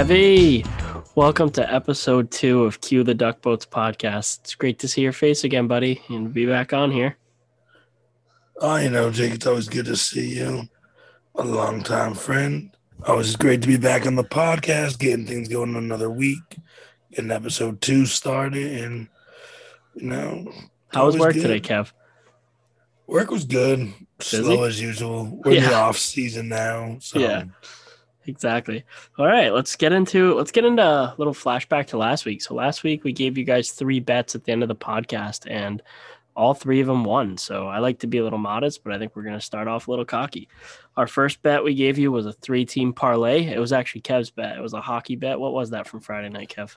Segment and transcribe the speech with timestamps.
[0.00, 0.64] Heavy.
[1.14, 4.40] Welcome to episode two of Cue the Duck Boats podcast.
[4.40, 7.18] It's great to see your face again, buddy, and be back on here.
[8.62, 10.62] Oh, you know, Jake, it's always good to see you.
[11.34, 12.74] A long time friend.
[13.06, 16.56] Always great to be back on the podcast, getting things going another week,
[17.10, 19.06] getting episode two started, and
[19.96, 20.50] you know.
[20.94, 21.42] How was work good.
[21.42, 21.92] today, Kev?
[23.06, 23.92] Work was good.
[24.16, 24.44] Busy?
[24.44, 25.42] Slow as usual.
[25.44, 26.96] We're in the off season now.
[27.00, 27.44] So Yeah.
[28.26, 28.84] Exactly.
[29.18, 32.42] All right, let's get into let's get into a little flashback to last week.
[32.42, 35.50] So last week we gave you guys three bets at the end of the podcast,
[35.50, 35.82] and
[36.36, 37.36] all three of them won.
[37.38, 39.68] So I like to be a little modest, but I think we're going to start
[39.68, 40.48] off a little cocky.
[40.96, 43.46] Our first bet we gave you was a three-team parlay.
[43.46, 44.56] It was actually Kev's bet.
[44.56, 45.40] It was a hockey bet.
[45.40, 46.76] What was that from Friday night, Kev?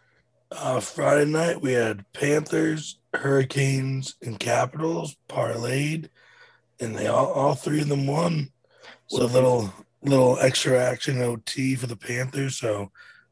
[0.54, 6.10] uh, Friday night we had Panthers, Hurricanes, and Capitals parlayed,
[6.80, 8.52] and they all all three of them won.
[9.08, 12.58] So a little little extra action OT for the Panthers.
[12.58, 12.92] So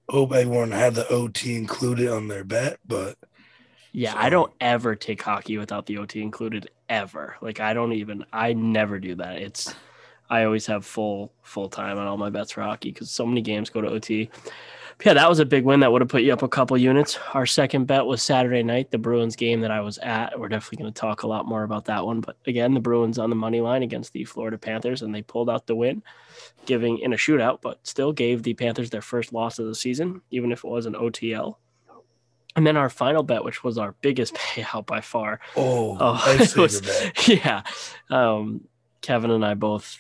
[0.09, 2.80] hope everyone had the OT included on their bet.
[2.88, 3.17] But
[3.91, 7.36] Yeah, So- I don't ever take hockey without the OT included ever.
[7.41, 9.38] Like I don't even I never do that.
[9.41, 9.73] It's
[10.30, 13.41] I always have full full time on all my bets for hockey because so many
[13.41, 14.30] games go to OT.
[15.03, 17.17] Yeah, that was a big win that would have put you up a couple units.
[17.33, 20.39] Our second bet was Saturday night, the Bruins game that I was at.
[20.39, 22.21] We're definitely going to talk a lot more about that one.
[22.21, 25.49] But again, the Bruins on the money line against the Florida Panthers, and they pulled
[25.49, 26.03] out the win,
[26.67, 30.22] giving in a shootout, but still gave the Panthers their first loss of the season,
[30.29, 31.55] even if it was an OTL.
[32.55, 35.39] And then our final bet, which was our biggest payout by far.
[35.55, 37.27] oh, Oh, it was- bet.
[37.27, 37.63] Yeah.
[38.09, 38.61] Um,
[39.02, 39.97] Kevin and I both,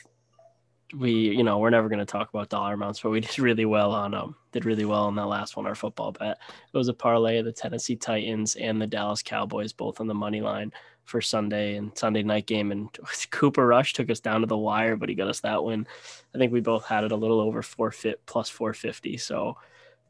[0.95, 3.65] we, you know, we're never going to talk about dollar amounts, but we did really
[3.65, 6.37] well on, um, did really well on that last one, our football bet.
[6.73, 10.13] It was a parlay of the Tennessee Titans and the Dallas Cowboys, both on the
[10.13, 10.71] money line
[11.05, 12.71] for Sunday and Sunday night game.
[12.71, 12.89] And
[13.31, 15.87] Cooper Rush took us down to the wire, but he got us that win.
[16.33, 19.17] I think we both had it a little over four fit plus 450.
[19.17, 19.57] So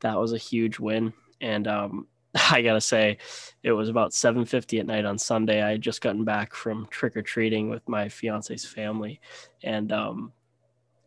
[0.01, 1.13] that was a huge win.
[1.39, 2.07] And, um,
[2.51, 3.17] I gotta say,
[3.63, 5.61] it was about 7:50 at night on Sunday.
[5.61, 9.19] I had just gotten back from trick or treating with my fiance's family,
[9.63, 10.31] and um,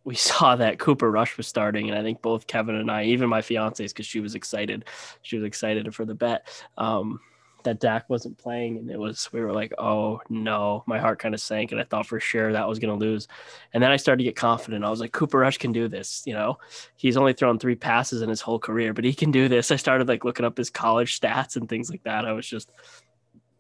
[0.05, 3.29] we saw that Cooper Rush was starting, and I think both Kevin and I, even
[3.29, 4.85] my fiance's, because she was excited,
[5.23, 6.47] she was excited for the bet.
[6.77, 7.21] Um,
[7.65, 11.35] that Dak wasn't playing, and it was we were like, oh no, my heart kind
[11.35, 13.27] of sank, and I thought for sure that was gonna lose.
[13.73, 14.85] And then I started to get confident.
[14.85, 16.59] I was like, Cooper Rush can do this, you know.
[16.97, 19.71] He's only thrown three passes in his whole career, but he can do this.
[19.71, 22.27] I started like looking up his college stats and things like that.
[22.27, 22.71] I was just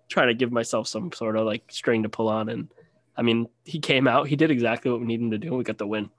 [0.08, 2.50] trying to give myself some sort of like string to pull on.
[2.50, 2.68] And
[3.16, 5.48] I mean, he came out, he did exactly what we needed him to do.
[5.48, 6.10] and We got the win.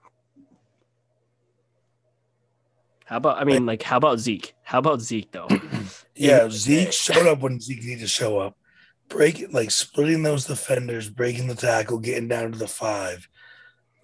[3.06, 4.54] How about, I mean, like, how about Zeke?
[4.64, 5.48] How about Zeke though?
[6.18, 8.56] Yeah, Zeke showed up when Zeke needed to show up.
[9.10, 13.28] Breaking like splitting those defenders, breaking the tackle, getting down to the five.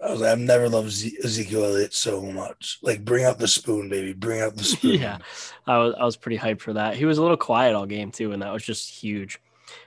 [0.04, 2.78] I was like, I've never loved Ze- Ezekiel Elliott so much.
[2.82, 4.12] Like, bring out the spoon, baby.
[4.12, 5.00] Bring out the spoon.
[5.00, 5.18] yeah,
[5.66, 6.96] I was I was pretty hyped for that.
[6.96, 9.40] He was a little quiet all game too, and that was just huge.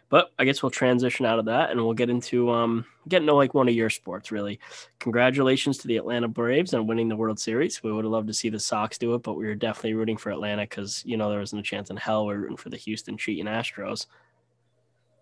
[0.09, 3.33] But I guess we'll transition out of that and we'll get into um get into
[3.33, 4.59] like one of your sports really.
[4.99, 7.81] Congratulations to the Atlanta Braves on winning the World Series.
[7.81, 10.17] We would have loved to see the Sox do it, but we were definitely rooting
[10.17, 12.69] for Atlanta because you know there wasn't a chance in hell we are rooting for
[12.69, 14.05] the Houston cheating Astros.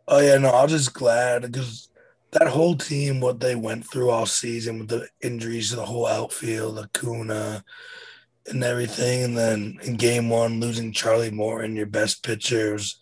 [0.07, 1.87] Oh yeah, no, I'm just glad because
[2.33, 6.07] that whole team, what they went through all season with the injuries to the whole
[6.07, 7.63] outfield, Acuna,
[8.47, 12.99] and everything, and then in Game One losing Charlie Morton, your best pitcher, was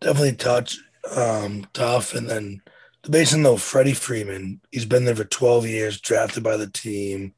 [0.00, 0.78] definitely touch
[1.16, 2.14] um, tough.
[2.14, 2.62] And then
[3.02, 7.34] the basin though, Freddie Freeman, he's been there for 12 years, drafted by the team,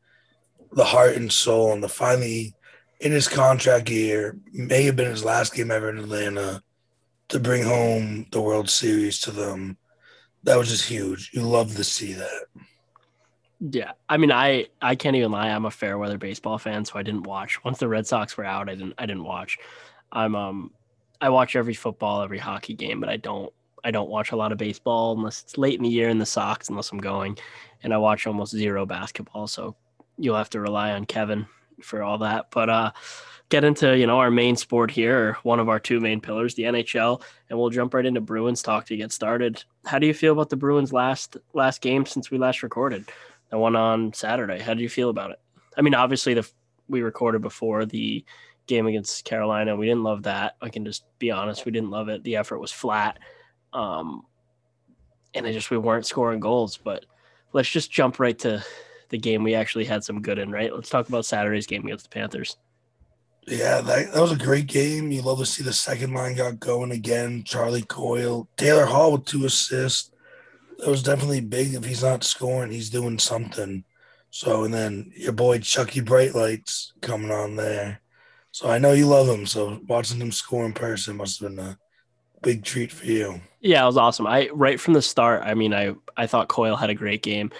[0.73, 2.55] the heart and soul, and the finally
[3.01, 6.63] in his contract year may have been his last game ever in Atlanta
[7.29, 9.77] to bring home the World Series to them.
[10.45, 11.31] That was just huge.
[11.33, 12.45] You love to see that.
[13.59, 15.49] Yeah, I mean, I I can't even lie.
[15.49, 17.65] I'm a fair weather baseball fan, so I didn't watch.
[17.65, 19.59] Once the Red Sox were out, I didn't I didn't watch.
[20.13, 20.71] I'm um
[21.21, 23.53] I watch every football, every hockey game, but I don't
[23.87, 26.27] I don't watch a lot of baseball unless it's late in the year in the
[26.27, 27.39] Sox, unless I'm going,
[27.85, 29.47] and I watch almost zero basketball.
[29.47, 29.77] So
[30.19, 31.47] you'll have to rely on Kevin
[31.83, 32.47] for all that.
[32.51, 32.91] But uh,
[33.49, 36.57] get into you know our main sport here, or one of our two main pillars,
[36.57, 39.63] the NHL, and we'll jump right into Bruins talk to get started.
[39.85, 43.09] How do you feel about the Bruins last last game since we last recorded?
[43.51, 44.59] The one on Saturday.
[44.59, 45.39] How do you feel about it?
[45.79, 46.51] I mean, obviously the
[46.89, 48.25] we recorded before the
[48.67, 49.77] game against Carolina.
[49.77, 50.57] We didn't love that.
[50.61, 51.65] I can just be honest.
[51.65, 52.25] We didn't love it.
[52.25, 53.19] The effort was flat.
[53.77, 54.25] Um,
[55.35, 56.79] and it just we weren't scoring goals.
[56.79, 57.05] But
[57.53, 58.65] let's just jump right to
[59.11, 60.75] the game we actually had some good in, right?
[60.75, 62.57] Let's talk about Saturday's game against the Panthers.
[63.47, 65.13] Yeah, that, that was a great game.
[65.13, 67.45] You love to see the second line got going again.
[67.45, 70.11] Charlie Coyle, Taylor Hall with two assists.
[70.79, 71.75] That was definitely big.
[71.75, 73.85] If he's not scoring, he's doing something.
[74.31, 78.01] So, and then your boy Chucky Bright Lights coming on there.
[78.51, 79.47] So I know you love him.
[79.47, 81.79] So watching him score in person must have been a
[82.43, 83.41] big treat for you.
[83.61, 84.27] Yeah, it was awesome.
[84.27, 85.43] I right from the start.
[85.45, 87.51] I mean, I I thought Coyle had a great game.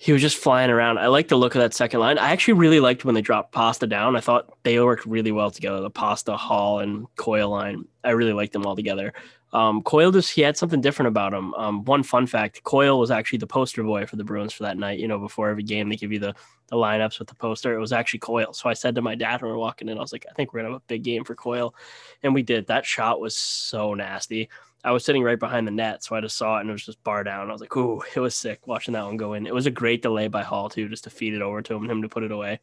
[0.00, 0.98] He was just flying around.
[0.98, 2.18] I like the look of that second line.
[2.18, 4.14] I actually really liked when they dropped Pasta down.
[4.14, 5.80] I thought they worked really well together.
[5.80, 7.84] The Pasta, Hall, and Coyle line.
[8.04, 9.12] I really liked them all together.
[9.52, 11.54] Um, Coyle just he had something different about him.
[11.54, 14.76] Um, one fun fact: Coyle was actually the poster boy for the Bruins for that
[14.76, 14.98] night.
[14.98, 16.34] You know, before every game they give you the
[16.66, 17.74] the lineups with the poster.
[17.74, 18.52] It was actually Coyle.
[18.52, 20.34] So I said to my dad when we were walking in, I was like, I
[20.34, 21.74] think we're gonna have a big game for Coyle,
[22.22, 22.66] and we did.
[22.66, 24.50] That shot was so nasty.
[24.84, 26.86] I was sitting right behind the net, so I just saw it and it was
[26.86, 27.48] just bar down.
[27.48, 29.46] I was like, ooh, it was sick watching that one go in.
[29.46, 31.82] It was a great delay by Hall too, just to feed it over to him
[31.82, 32.60] and him to put it away.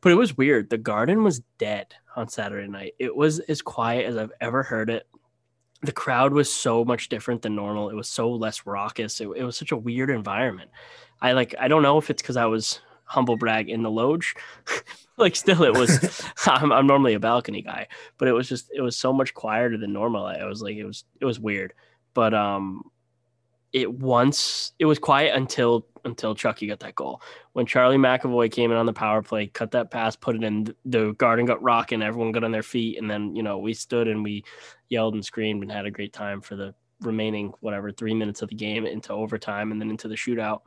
[0.00, 0.70] But it was weird.
[0.70, 2.94] The garden was dead on Saturday night.
[2.98, 5.06] It was as quiet as I've ever heard it
[5.84, 7.90] the crowd was so much different than normal.
[7.90, 9.20] It was so less raucous.
[9.20, 10.70] It, it was such a weird environment.
[11.20, 14.34] I like I don't know if it's because I was humble brag in the loge.
[15.16, 17.88] like still it was I'm, I'm normally a balcony guy,
[18.18, 20.26] but it was just it was so much quieter than normal.
[20.26, 21.74] I was like it was it was weird.
[22.14, 22.90] But um
[23.74, 27.20] it once it was quiet until until Chucky got that goal.
[27.54, 30.74] When Charlie McAvoy came in on the power play, cut that pass, put it in,
[30.84, 34.06] the garden got rocking, everyone got on their feet, and then you know we stood
[34.06, 34.44] and we
[34.88, 38.48] yelled and screamed and had a great time for the remaining whatever three minutes of
[38.48, 40.62] the game into overtime and then into the shootout.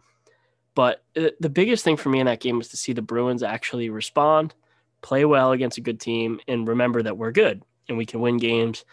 [0.76, 3.42] But uh, the biggest thing for me in that game was to see the Bruins
[3.42, 4.54] actually respond,
[5.02, 8.38] play well against a good team, and remember that we're good and we can win
[8.38, 8.84] games.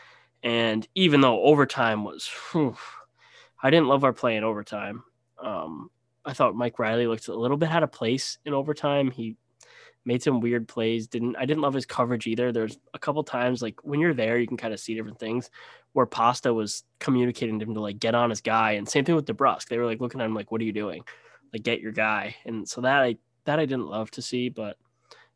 [0.44, 2.76] And even though overtime was, whew,
[3.64, 5.02] I didn't love our play in overtime.
[5.42, 5.90] Um,
[6.24, 9.10] I thought Mike Reilly looked a little bit out of place in overtime.
[9.10, 9.36] He
[10.04, 11.06] made some weird plays.
[11.06, 12.52] Didn't I didn't love his coverage either.
[12.52, 15.50] There's a couple times like when you're there, you can kind of see different things.
[15.94, 19.14] Where Pasta was communicating to him to like get on his guy, and same thing
[19.14, 19.68] with DeBrusk.
[19.68, 21.02] They were like looking at him like, "What are you doing?
[21.52, 24.76] Like get your guy." And so that I that I didn't love to see, but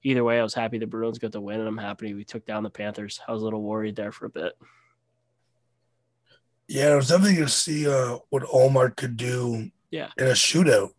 [0.02, 2.44] either way, I was happy the Bruins got the win, and I'm happy we took
[2.44, 3.20] down the Panthers.
[3.26, 4.52] I was a little worried there for a bit.
[6.68, 10.10] Yeah, I was definitely going to see uh, what Ullmark could do yeah.
[10.18, 10.92] in a shootout.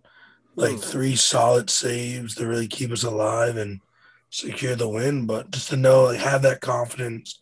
[0.55, 0.83] Like mm.
[0.83, 3.79] three solid saves to really keep us alive and
[4.29, 5.25] secure the win.
[5.25, 7.39] But just to know, like, have that confidence,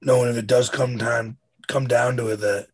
[0.00, 1.36] knowing if it does come time,
[1.66, 2.68] come down to it, that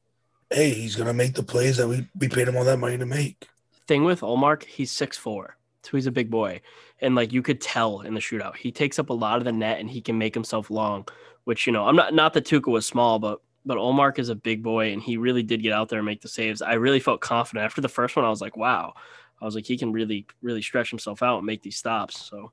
[0.51, 3.07] hey, he's gonna make the plays that we we paid him all that money to
[3.07, 3.49] make.
[3.87, 6.61] Thing with Ullmark, he's six four, so he's a big boy,
[7.01, 9.53] and like you could tell in the shootout, he takes up a lot of the
[9.53, 11.07] net and he can make himself long.
[11.45, 14.35] Which you know, I'm not not that Tuukka was small, but but Ullmark is a
[14.35, 16.63] big boy and he really did get out there and make the saves.
[16.63, 18.25] I really felt confident after the first one.
[18.25, 18.95] I was like, wow.
[19.41, 22.21] I was like, he can really, really stretch himself out and make these stops.
[22.21, 22.53] So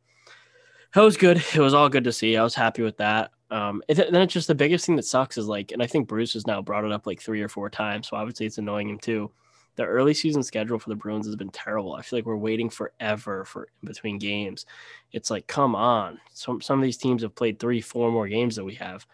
[0.94, 1.38] that was good.
[1.54, 2.38] It was all good to see.
[2.38, 3.32] I was happy with that.
[3.50, 6.08] Um, it, then it's just the biggest thing that sucks is like, and I think
[6.08, 8.10] Bruce has now brought it up like three or four times.
[8.10, 9.32] So obviously it's annoying him too.
[9.76, 11.94] The early season schedule for the Bruins has been terrible.
[11.94, 14.66] I feel like we're waiting forever for in between games.
[15.12, 16.20] It's like, come on.
[16.34, 19.06] Some some of these teams have played three, four more games than we have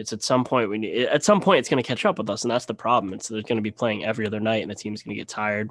[0.00, 2.30] it's at some point we need at some point it's going to catch up with
[2.30, 3.12] us, and that's the problem.
[3.12, 5.28] It's they're going to be playing every other night, and the team's going to get
[5.28, 5.70] tired.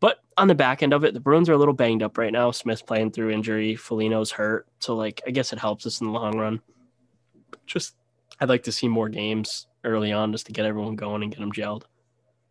[0.00, 2.32] But on the back end of it, the Bruins are a little banged up right
[2.32, 2.50] now.
[2.50, 6.12] Smith's playing through injury, Foligno's hurt, so like I guess it helps us in the
[6.12, 6.60] long run.
[7.66, 7.94] Just
[8.38, 11.40] I'd like to see more games early on just to get everyone going and get
[11.40, 11.84] them gelled.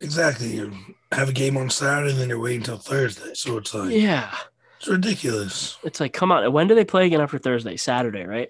[0.02, 0.56] Exactly.
[0.56, 0.74] You
[1.12, 3.36] have a game on Saturday, and then you're waiting until Thursday.
[3.36, 4.36] So it's like yeah,
[4.80, 5.78] it's ridiculous.
[5.84, 7.78] It's like come on, when do they play again after Thursday?
[7.78, 8.50] Saturday, right?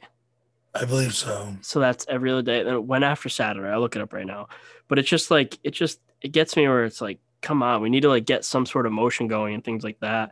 [0.75, 1.55] I believe so.
[1.61, 2.63] So that's every other day.
[2.63, 4.47] Then went after Saturday, I'll look it up right now.
[4.87, 7.89] But it's just like it just it gets me where it's like, come on, we
[7.89, 10.31] need to like get some sort of motion going and things like that.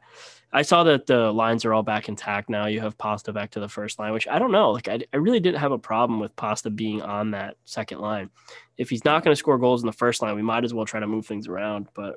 [0.53, 2.65] I saw that the lines are all back intact now.
[2.65, 4.71] You have Pasta back to the first line, which I don't know.
[4.71, 8.29] Like I, I really didn't have a problem with Pasta being on that second line.
[8.77, 10.85] If he's not going to score goals in the first line, we might as well
[10.85, 11.87] try to move things around.
[11.93, 12.15] But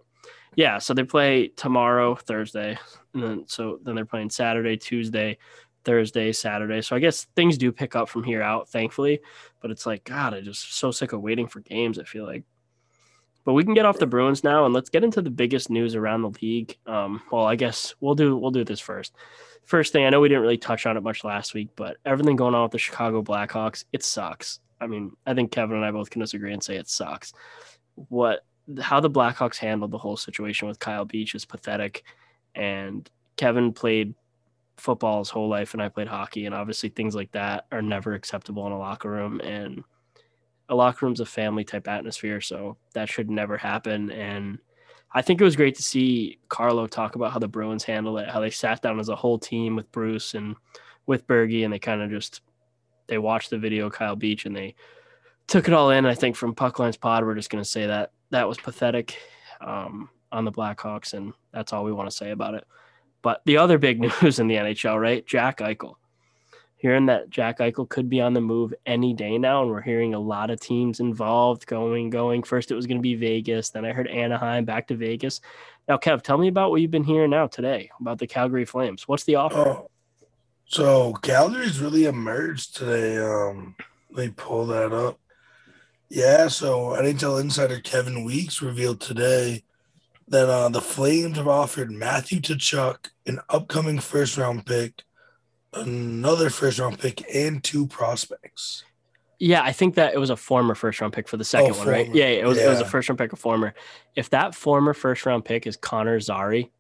[0.56, 2.78] yeah, so they play tomorrow, Thursday,
[3.12, 5.38] and then so then they're playing Saturday, Tuesday,
[5.84, 6.80] Thursday, Saturday.
[6.82, 9.20] So I guess things do pick up from here out, thankfully.
[9.60, 12.44] But it's like, God, I'm just so sick of waiting for games, I feel like.
[13.44, 15.94] But we can get off the Bruins now and let's get into the biggest news
[15.94, 16.76] around the league.
[16.86, 19.14] Um, well, I guess we'll do we'll do this first.
[19.64, 22.36] First thing, I know we didn't really touch on it much last week, but everything
[22.36, 24.60] going on with the Chicago Blackhawks, it sucks.
[24.80, 27.32] I mean, I think Kevin and I both can disagree and say it sucks.
[27.94, 28.44] What
[28.80, 32.04] how the Blackhawks handled the whole situation with Kyle Beach is pathetic.
[32.54, 34.14] And Kevin played
[34.76, 38.14] football his whole life and I played hockey and obviously things like that are never
[38.14, 39.84] acceptable in a locker room and
[40.68, 44.58] a locker room's a family type atmosphere so that should never happen and
[45.16, 48.28] I think it was great to see Carlo talk about how the Bruins handle it
[48.28, 50.56] how they sat down as a whole team with Bruce and
[51.06, 52.40] with Bergie and they kind of just
[53.06, 54.74] they watched the video Kyle Beach and they
[55.46, 58.10] took it all in I think from Pucklines Pod we're just going to say that
[58.30, 59.18] that was pathetic
[59.60, 62.64] um, on the Blackhawks and that's all we want to say about it.
[63.24, 65.26] But the other big news in the NHL, right?
[65.26, 65.94] Jack Eichel.
[66.76, 70.14] hearing that Jack Eichel could be on the move any day now, and we're hearing
[70.14, 72.42] a lot of teams involved going, going.
[72.42, 75.40] First, it was going to be Vegas, then I heard Anaheim, back to Vegas.
[75.88, 79.08] Now, Kev, tell me about what you've been hearing now today about the Calgary Flames.
[79.08, 79.56] What's the offer?
[79.56, 79.90] Oh,
[80.66, 83.18] so Calgary's really emerged today.
[83.18, 83.74] Um,
[84.10, 85.18] let me pull that up.
[86.10, 89.64] Yeah, so NHL insider Kevin Weeks revealed today
[90.28, 95.02] that uh, the Flames have offered Matthew Tkachuk an upcoming first round pick,
[95.72, 98.84] another first round pick, and two prospects.
[99.38, 101.78] Yeah, I think that it was a former first round pick for the second oh,
[101.78, 102.14] one, right?
[102.14, 102.66] Yeah, it was yeah.
[102.66, 103.74] it was a first round pick, a former.
[104.14, 106.70] If that former first round pick is Connor Zary,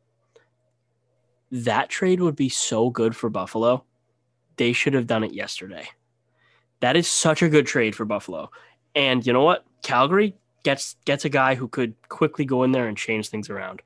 [1.50, 3.84] that trade would be so good for Buffalo.
[4.56, 5.88] They should have done it yesterday.
[6.80, 8.50] That is such a good trade for Buffalo.
[8.94, 9.64] And you know what?
[9.82, 13.82] Calgary gets gets a guy who could quickly go in there and change things around.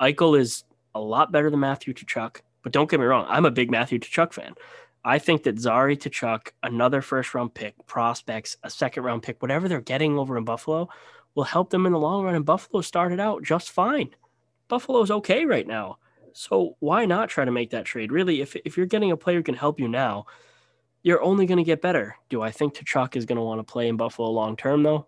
[0.00, 0.64] Eichel is
[0.96, 3.98] a lot better than Matthew Tkachuk, but don't get me wrong, I'm a big Matthew
[3.98, 4.54] Tkachuk fan.
[5.04, 9.68] I think that Zary Tkachuk, another first round pick, prospects, a second round pick, whatever
[9.68, 10.88] they're getting over in Buffalo,
[11.36, 12.34] will help them in the long run.
[12.34, 14.10] And Buffalo started out just fine.
[14.66, 15.98] Buffalo's okay right now.
[16.32, 18.10] So why not try to make that trade?
[18.10, 20.26] Really, if, if you're getting a player who can help you now,
[21.04, 22.16] you're only going to get better.
[22.28, 25.06] Do I think Tkachuk is going to want to play in Buffalo long term, though?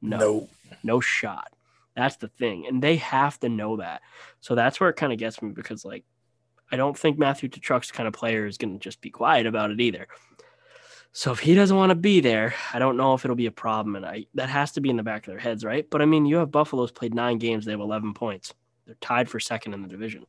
[0.00, 0.18] No.
[0.18, 0.48] no.
[0.84, 1.52] No shot.
[1.96, 2.66] That's the thing.
[2.66, 4.02] And they have to know that.
[4.40, 6.04] So that's where it kind of gets me because, like,
[6.72, 9.70] I don't think Matthew Tkachuk's kind of player is going to just be quiet about
[9.70, 10.06] it either.
[11.12, 13.52] So if he doesn't want to be there, I don't know if it'll be a
[13.52, 13.96] problem.
[13.96, 15.88] And I that has to be in the back of their heads, right?
[15.90, 18.54] But I mean, you have Buffalo's played nine games, they have 11 points.
[18.86, 20.24] They're tied for second in the division.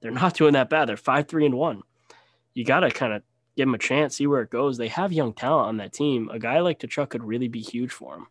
[0.00, 0.88] They're not doing that bad.
[0.88, 1.82] They're five, three, and one.
[2.52, 3.22] You got to kind of
[3.56, 4.76] give them a chance, see where it goes.
[4.76, 6.28] They have young talent on that team.
[6.30, 8.26] A guy like Tkachuk could really be huge for them.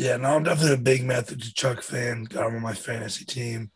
[0.00, 2.24] Yeah, no, I'm definitely a big Matthew Tkachuk fan.
[2.24, 3.70] Got him on my fantasy team.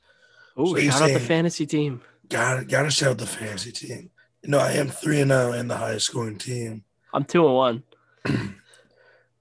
[0.56, 2.00] Oh, so shout out the fantasy team.
[2.30, 4.08] Got got to shout out the fantasy team.
[4.42, 6.84] You know, I am three and zero oh and the highest scoring team.
[7.12, 7.82] I'm two and one.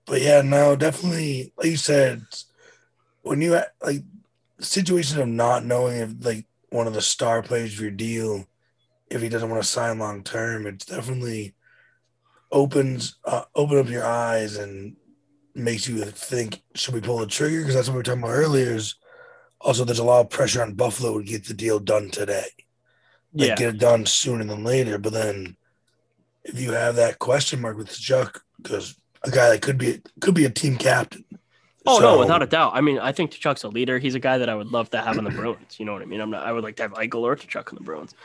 [0.05, 2.21] but yeah, no, definitely, like you said,
[3.21, 4.03] when you like
[4.59, 8.45] situation of not knowing if like one of the star players of your deal,
[9.09, 11.55] if he doesn't want to sign long term, it's definitely
[12.51, 14.97] opens uh, open up your eyes and
[15.55, 18.31] makes you think should we pull the trigger because that's what we were talking about
[18.31, 18.75] earlier.
[18.75, 18.95] Is
[19.61, 22.45] also there's a lot of pressure on Buffalo to get the deal done today,
[23.33, 23.55] like yeah.
[23.55, 24.97] get it done sooner than later.
[24.97, 25.57] But then
[26.43, 30.35] if you have that question mark with Chuck, because a guy that could be could
[30.35, 31.25] be a team captain,
[31.85, 32.71] Oh so, no, without a doubt.
[32.73, 33.99] I mean, I think Tkachuk's a leader.
[33.99, 35.79] He's a guy that I would love to have on the Bruins.
[35.79, 36.21] You know what I mean?
[36.21, 36.45] I'm not.
[36.45, 38.15] I would like to have Eichel or Tkachuk on the Bruins.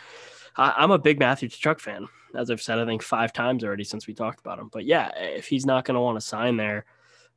[0.57, 3.85] I, am a big Matthew Tkachuk fan, as I've said I think five times already
[3.85, 4.69] since we talked about him.
[4.73, 6.85] But yeah, if he's not going to want to sign there,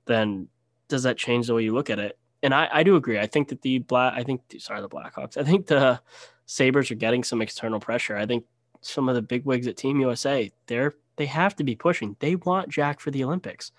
[0.06, 0.48] then
[0.88, 2.18] does that change the way you look at it?
[2.44, 3.20] And I, I do agree.
[3.20, 4.14] I think that the black.
[4.16, 5.38] I think sorry the Blackhawks.
[5.38, 6.02] I think the
[6.48, 8.18] Sabres are getting some external pressure.
[8.18, 8.46] I think
[8.82, 12.16] some of the big wigs at Team USA they're they have to be pushing.
[12.20, 13.72] They want Jack for the Olympics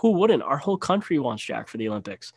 [0.00, 0.42] who wouldn't?
[0.42, 2.32] Our whole country wants Jack for the Olympics.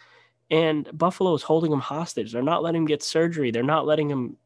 [0.52, 2.32] And Buffalo is holding him hostage.
[2.32, 3.52] They're not letting him get surgery.
[3.52, 4.38] They're not letting him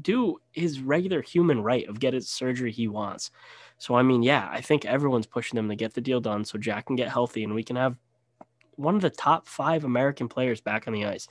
[0.00, 3.30] do his regular human right of get his surgery he wants.
[3.78, 6.58] So I mean, yeah, I think everyone's pushing them to get the deal done so
[6.58, 7.96] Jack can get healthy and we can have
[8.76, 11.28] one of the top five American players back on the ice.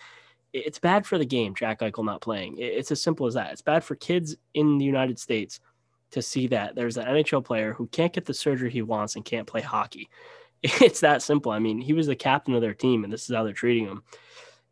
[0.51, 2.55] It's bad for the game, Jack Eichel not playing.
[2.57, 3.51] It's as simple as that.
[3.51, 5.59] It's bad for kids in the United States
[6.11, 9.23] to see that there's an NHL player who can't get the surgery he wants and
[9.23, 10.09] can't play hockey.
[10.61, 11.53] It's that simple.
[11.53, 13.85] I mean, he was the captain of their team, and this is how they're treating
[13.85, 14.03] him.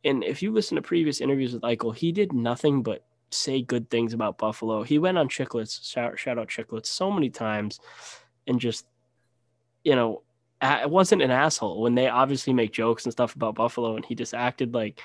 [0.03, 3.89] And if you listen to previous interviews with Eichel, he did nothing but say good
[3.89, 4.83] things about Buffalo.
[4.83, 7.79] He went on Chicklets, shout, shout out Chicklets, so many times,
[8.47, 8.85] and just,
[9.83, 10.23] you know,
[10.61, 14.15] it wasn't an asshole when they obviously make jokes and stuff about Buffalo, and he
[14.15, 15.01] just acted like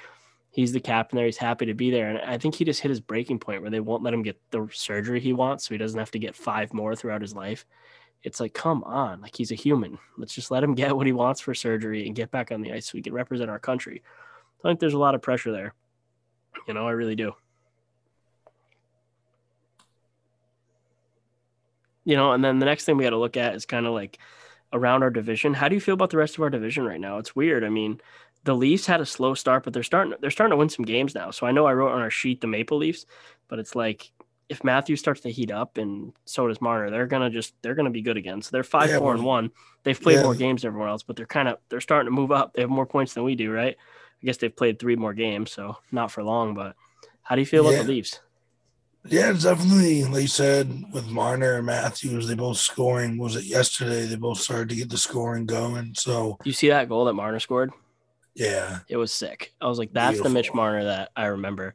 [0.50, 1.26] he's the captain there.
[1.26, 2.08] He's happy to be there.
[2.08, 4.40] And I think he just hit his breaking point where they won't let him get
[4.50, 7.66] the surgery he wants, so he doesn't have to get five more throughout his life
[8.22, 9.98] it's like, come on, like he's a human.
[10.16, 12.72] Let's just let him get what he wants for surgery and get back on the
[12.72, 14.02] ice so we can represent our country.
[14.64, 15.74] I think there's a lot of pressure there.
[16.68, 17.32] You know, I really do.
[22.04, 23.92] You know, and then the next thing we got to look at is kind of
[23.92, 24.18] like
[24.72, 25.54] around our division.
[25.54, 27.18] How do you feel about the rest of our division right now?
[27.18, 27.64] It's weird.
[27.64, 28.00] I mean,
[28.44, 31.14] the Leafs had a slow start, but they're starting they're starting to win some games
[31.14, 31.30] now.
[31.30, 33.06] So I know I wrote on our sheet the Maple Leafs,
[33.48, 34.12] but it's like
[34.48, 37.90] if Matthew starts to heat up and so does Marner, they're gonna just they're gonna
[37.90, 38.42] be good again.
[38.42, 39.50] So they're five, yeah, four, and one.
[39.84, 40.24] They've played yeah.
[40.24, 42.54] more games than everyone else, but they're kind of they're starting to move up.
[42.54, 43.76] They have more points than we do, right?
[43.76, 46.54] I guess they've played three more games, so not for long.
[46.54, 46.76] But
[47.22, 47.70] how do you feel yeah.
[47.70, 48.20] about the Leafs?
[49.06, 53.18] Yeah, it's definitely like you said with Marner and Matthews, they both scoring.
[53.18, 54.06] Was it yesterday?
[54.06, 55.94] They both started to get the scoring going.
[55.94, 57.72] So you see that goal that Marner scored?
[58.34, 59.52] Yeah, it was sick.
[59.60, 60.30] I was like, that's Beautiful.
[60.30, 61.74] the Mitch Marner that I remember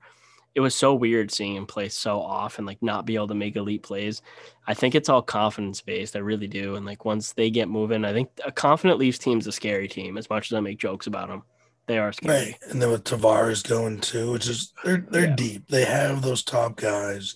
[0.58, 3.36] it was so weird seeing him play so off and like not be able to
[3.36, 4.24] make elite plays.
[4.66, 6.16] I think it's all confidence based.
[6.16, 6.78] I really do.
[6.78, 10.18] And like once they get moving, I think a confident Leafs team's a scary team.
[10.18, 11.44] As much as I make jokes about them,
[11.88, 12.38] they are scary.
[12.38, 15.36] Right, and then with Tavares going too, which is they're they're Yeah.
[15.36, 15.68] deep.
[15.68, 17.36] They have those top guys,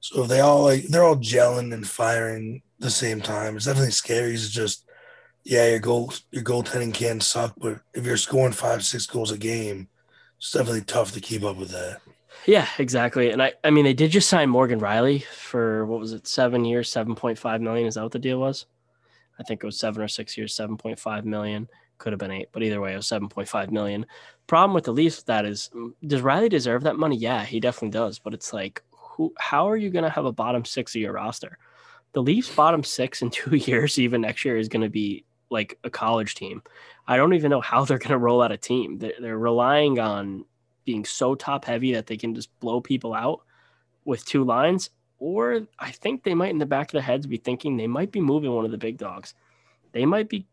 [0.00, 3.56] so if they all like they're all gelling and firing the same time.
[3.56, 4.34] It's definitely scary.
[4.34, 4.84] It's just
[5.44, 9.38] yeah, your goal your goaltending can suck, but if you're scoring five six goals a
[9.38, 9.88] game,
[10.38, 12.00] it's definitely tough to keep up with that.
[12.44, 13.30] Yeah, exactly.
[13.30, 16.64] And I, I mean, they did just sign Morgan Rielly for what was it, seven
[16.64, 17.88] years, seven point five million.
[17.88, 18.66] Is that what the deal was?
[19.38, 21.68] I think it was seven or six years, seven point five million.
[21.98, 24.06] Could have been eight, but either way, it was seven point five million.
[24.46, 27.16] Problem with the Leafs with that is, mm, does Rielly deserve that money?
[27.16, 28.18] Yeah, he definitely does.
[28.18, 29.32] But it's like, who?
[29.38, 31.58] How are you going to have a bottom six of your roster?
[32.12, 35.78] The Leafs bottom six in two years, even next year, is going to be like
[35.84, 36.62] a college team.
[37.06, 38.98] I don't even know how they're going to roll out a team.
[38.98, 40.44] They're, they're relying on
[40.84, 43.42] being so top heavy that they can just blow people out
[44.04, 44.90] with two lines.
[45.18, 48.12] Or I think they might, in the back of their heads, be thinking they might
[48.12, 49.34] be moving one of the big dogs.
[49.92, 50.46] They might be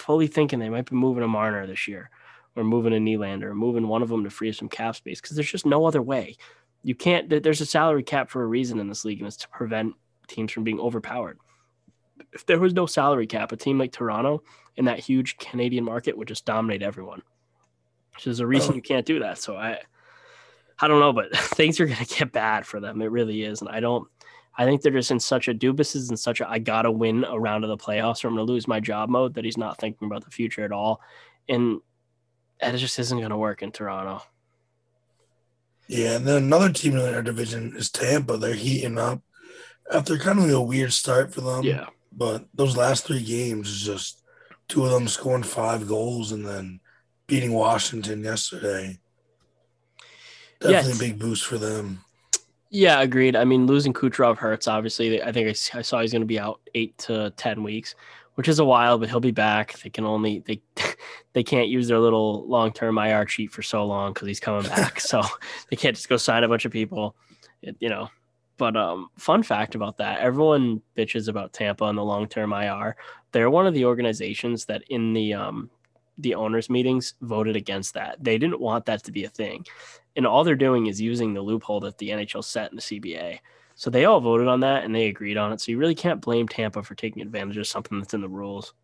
[0.00, 2.10] fully thinking they might be moving a Marner this year,
[2.56, 5.20] or moving a Nylander, or moving one of them to free up some cap space
[5.20, 6.36] because there's just no other way.
[6.82, 7.28] You can't.
[7.42, 9.94] There's a salary cap for a reason in this league, and it's to prevent
[10.28, 11.38] teams from being overpowered.
[12.32, 14.42] If there was no salary cap, a team like Toronto
[14.76, 17.22] in that huge Canadian market would just dominate everyone.
[18.18, 18.74] So there's a reason Oh.
[18.76, 19.38] you can't do that.
[19.38, 19.78] So I,
[20.78, 23.02] I don't know, but things are gonna get bad for them.
[23.02, 24.08] It really is, and I don't.
[24.60, 27.24] I think they're just in such a Dubas is in such a I gotta win
[27.24, 29.78] a round of the playoffs or I'm gonna lose my job mode that he's not
[29.80, 31.00] thinking about the future at all,
[31.48, 31.80] and
[32.60, 34.22] that just isn't gonna work in Toronto.
[35.88, 38.36] Yeah, and then another team in our division is Tampa.
[38.36, 39.22] They're heating up
[39.90, 41.64] after kind of a weird start for them.
[41.64, 44.22] Yeah, But those last three games is just
[44.68, 46.80] two of them scoring five goals and then
[47.26, 48.98] beating Washington yesterday.
[50.60, 52.04] Definitely it's- a big boost for them.
[52.70, 53.34] Yeah, agreed.
[53.34, 54.68] I mean, losing Kucherov hurts.
[54.68, 57.96] Obviously, I think I saw he's gonna be out eight to ten weeks,
[58.36, 59.78] which is a while, but he'll be back.
[59.80, 60.60] They can only they
[61.32, 64.68] they can't use their little long term IR cheat for so long because he's coming
[64.68, 65.00] back.
[65.00, 65.22] so
[65.68, 67.16] they can't just go sign a bunch of people,
[67.62, 68.08] it, you know.
[68.56, 72.96] But um, fun fact about that: everyone bitches about Tampa and the long term IR.
[73.32, 75.70] They're one of the organizations that in the um
[76.18, 78.22] the owners meetings voted against that.
[78.22, 79.64] They didn't want that to be a thing,
[80.16, 83.40] and all they're doing is using the loophole that the NHL set in the CBA.
[83.74, 85.60] So they all voted on that and they agreed on it.
[85.60, 88.74] So you really can't blame Tampa for taking advantage of something that's in the rules.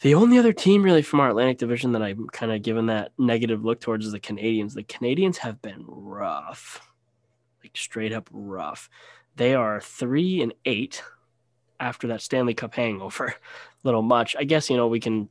[0.00, 3.12] The only other team really from our Atlantic division that I'm kind of giving that
[3.18, 4.74] negative look towards is the Canadiens.
[4.74, 6.88] The Canadiens have been rough,
[7.62, 8.88] like straight up rough.
[9.36, 11.02] They are three and eight
[11.80, 13.26] after that Stanley Cup hangover.
[13.26, 13.34] A
[13.84, 14.34] little much.
[14.38, 15.28] I guess, you know, we can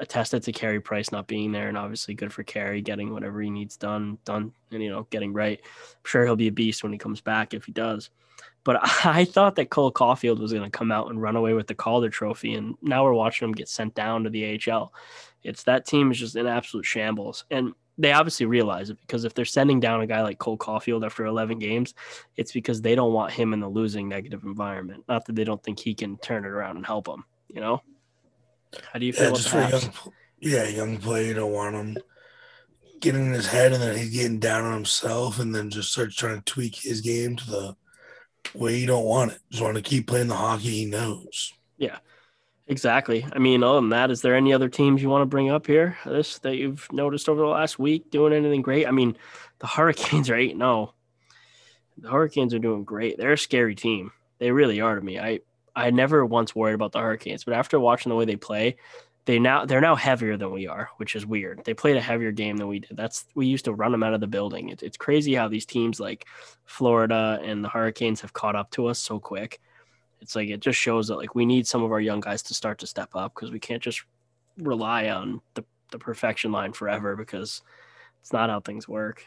[0.00, 3.40] attest it to Carey Price not being there and obviously good for Carey getting whatever
[3.40, 5.60] he needs done, done, and, you know, getting right.
[5.62, 8.10] I'm sure he'll be a beast when he comes back if he does.
[8.64, 11.66] But I thought that Cole Caufield was going to come out and run away with
[11.66, 14.92] the Calder Trophy, and now we're watching him get sent down to the AHL.
[15.42, 19.34] It's that team is just in absolute shambles, and they obviously realize it because if
[19.34, 21.94] they're sending down a guy like Cole Caufield after 11 games,
[22.36, 25.04] it's because they don't want him in the losing negative environment.
[25.06, 27.24] Not that they don't think he can turn it around and help them.
[27.48, 27.82] You know,
[28.92, 29.92] how do you feel Yeah, about just for young,
[30.40, 31.98] yeah, young player, you don't want him
[33.00, 36.14] getting in his head and then he's getting down on himself and then just starts
[36.14, 37.76] trying to tweak his game to the
[38.54, 39.38] way you don't want it.
[39.50, 41.52] Just want to keep playing the hockey he knows.
[41.78, 41.98] Yeah.
[42.66, 43.26] Exactly.
[43.32, 45.66] I mean, other than that, is there any other teams you want to bring up
[45.66, 45.98] here?
[46.06, 48.86] This that you've noticed over the last week doing anything great?
[48.86, 49.16] I mean,
[49.58, 50.56] the Hurricanes are eight.
[50.56, 50.94] No,
[51.98, 53.18] the Hurricanes are doing great.
[53.18, 54.12] They're a scary team.
[54.38, 55.18] They really are to me.
[55.18, 55.40] I
[55.74, 58.76] I never once worried about the Hurricanes, but after watching the way they play,
[59.26, 61.62] they now they're now heavier than we are, which is weird.
[61.64, 62.96] They played a heavier game than we did.
[62.96, 64.70] That's we used to run them out of the building.
[64.70, 66.26] It's it's crazy how these teams like
[66.64, 69.60] Florida and the Hurricanes have caught up to us so quick
[70.20, 72.54] it's like it just shows that like we need some of our young guys to
[72.54, 74.04] start to step up because we can't just
[74.58, 77.62] rely on the, the perfection line forever because
[78.20, 79.24] it's not how things work.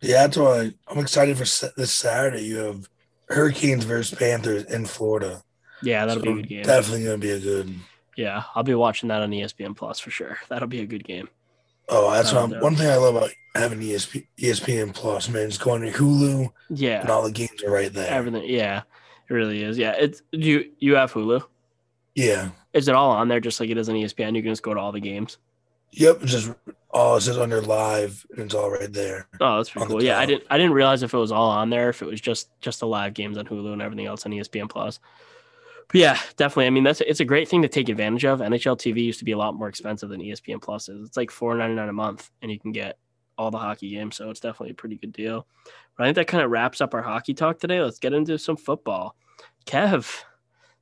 [0.00, 2.44] Yeah, that's why I'm excited for this Saturday.
[2.44, 2.88] You have
[3.30, 5.42] Hurricanes versus Panthers in Florida.
[5.82, 6.62] Yeah, that'll be a good game.
[6.62, 7.74] Definitely going to be a good.
[8.16, 10.38] yeah, I'll be watching that on ESPN Plus for sure.
[10.48, 11.28] That'll be a good game.
[11.88, 15.46] Oh, that's one thing I love about having ESP, ESPN Plus, man.
[15.46, 18.08] It's going to Hulu Yeah, and all the games are right there.
[18.10, 18.44] everything.
[18.46, 18.82] Yeah,
[19.28, 19.76] it really is.
[19.78, 21.42] Yeah, it's do you you have Hulu?
[22.14, 22.50] Yeah.
[22.72, 24.36] Is it all on there just like it is on ESPN?
[24.36, 25.38] You can just go to all the games.
[25.92, 26.22] Yep.
[26.22, 26.52] it's Just
[26.92, 29.26] oh, it says under live and it's all right there.
[29.40, 30.02] Oh, that's pretty cool.
[30.02, 32.20] Yeah, I didn't I didn't realize if it was all on there, if it was
[32.20, 35.00] just just the live games on Hulu and everything else on ESPN Plus.
[35.88, 36.66] But yeah, definitely.
[36.66, 38.40] I mean, that's it's a great thing to take advantage of.
[38.40, 41.06] NHL TV used to be a lot more expensive than ESPN Plus is.
[41.06, 42.96] It's like four ninety nine a month, and you can get
[43.36, 45.46] all the hockey games, so it's definitely a pretty good deal.
[45.96, 47.80] But I think that kind of wraps up our hockey talk today.
[47.80, 49.16] Let's get into some football.
[49.66, 50.22] Kev,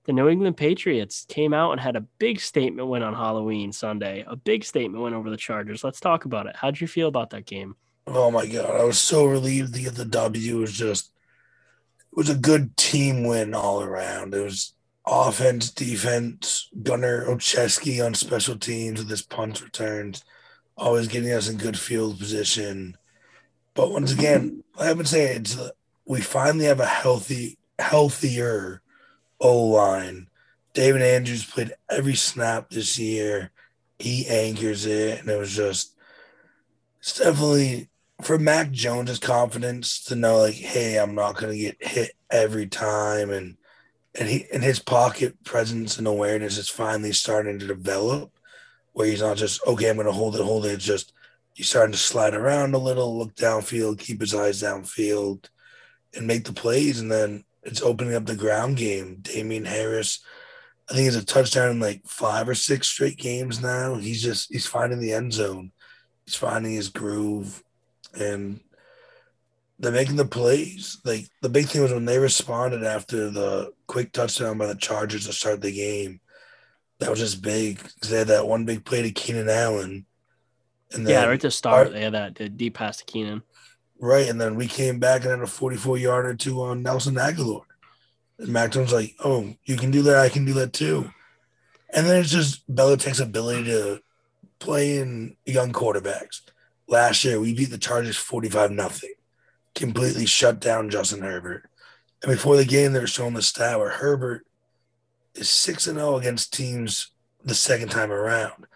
[0.08, 4.24] the New England Patriots came out and had a big statement win on Halloween Sunday,
[4.26, 5.84] a big statement win over the Chargers.
[5.84, 6.56] Let's talk about it.
[6.56, 7.76] How'd you feel about that game?
[8.06, 10.56] Oh my god, I was so relieved to get the W.
[10.56, 11.12] It was just
[12.10, 14.32] it was a good team win all around.
[14.32, 14.72] It was
[15.06, 20.24] offense, defense, Gunnar Olszewski on special teams with his punt returns,
[20.74, 22.96] always getting us in good field position.
[23.74, 25.68] But once again, I've been saying it's uh,
[26.06, 28.80] we finally have a healthy, healthier
[29.40, 30.28] O line.
[30.74, 33.50] David Andrews played every snap this year.
[33.98, 35.94] He anchors it, and it was just
[37.00, 37.88] it's definitely
[38.22, 43.30] for Mac Jones's confidence to know like, hey, I'm not gonna get hit every time,
[43.30, 43.56] and
[44.18, 48.32] and he and his pocket presence and awareness is finally starting to develop,
[48.92, 50.72] where he's not just okay, I'm gonna hold it, hold it.
[50.72, 51.12] It's just
[51.54, 55.48] he's starting to slide around a little, look downfield, keep his eyes downfield,
[56.14, 59.18] and make the plays, and then it's opening up the ground game.
[59.22, 60.20] Damien Harris,
[60.90, 63.96] I think, is a touchdown in like five or six straight games now.
[63.96, 65.72] He's just he's finding the end zone.
[66.24, 67.62] He's finding his groove,
[68.18, 68.60] and
[69.78, 70.98] they're making the plays.
[71.04, 75.26] Like the big thing was when they responded after the quick touchdown by the Chargers
[75.26, 76.20] to start the game.
[77.00, 80.04] That was just big because they had that one big play to Keenan Allen.
[80.92, 83.42] And then yeah, right to start, our, they had that deep pass to Keenan.
[84.00, 87.62] Right, and then we came back and had a 44 yarder to on Nelson Agholor.
[88.38, 91.10] And Mac Jones like, oh, you can do that, I can do that too.
[91.90, 94.00] And then it's just Belichick's ability to
[94.60, 96.42] play in young quarterbacks.
[96.86, 99.14] Last year, we beat the Chargers 45 nothing,
[99.74, 101.68] completely shut down Justin Herbert.
[102.22, 104.46] And before the game, they were showing the stat where Herbert
[105.34, 107.10] is 6 0 against teams
[107.44, 108.66] the second time around.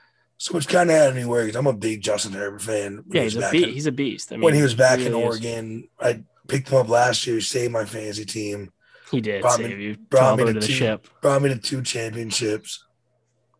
[0.42, 1.54] So which kind of had me worried.
[1.54, 3.04] I'm a big Justin Herbert fan.
[3.12, 4.32] Yeah, he's a, be- in, he's a beast.
[4.32, 6.04] I mean, when he was back he really in Oregon, is.
[6.04, 8.72] I picked him up last year, saved my fantasy team.
[9.12, 9.96] He did brought save me, you.
[10.10, 11.06] Brought me to, two, ship.
[11.20, 12.84] Brought me to two championships.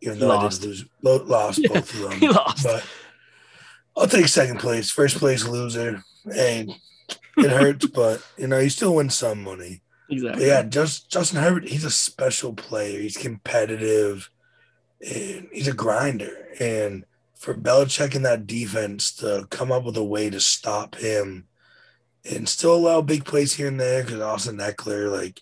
[0.01, 0.61] Even though lost.
[0.61, 2.19] I did lose, lost yeah, both of them.
[2.19, 2.65] He lost.
[2.65, 2.85] But
[3.95, 4.91] I'll take second place.
[4.91, 6.03] First place loser.
[6.29, 6.67] Hey,
[7.37, 9.83] it hurts, but you know you still win some money.
[10.09, 10.43] Exactly.
[10.43, 11.69] But yeah, just Justin Herbert.
[11.69, 12.99] He's a special player.
[12.99, 14.29] He's competitive,
[15.05, 16.47] and he's a grinder.
[16.59, 21.45] And for Belichick and that defense to come up with a way to stop him
[22.29, 25.41] and still allow big plays here and there because Austin Ekeler, like,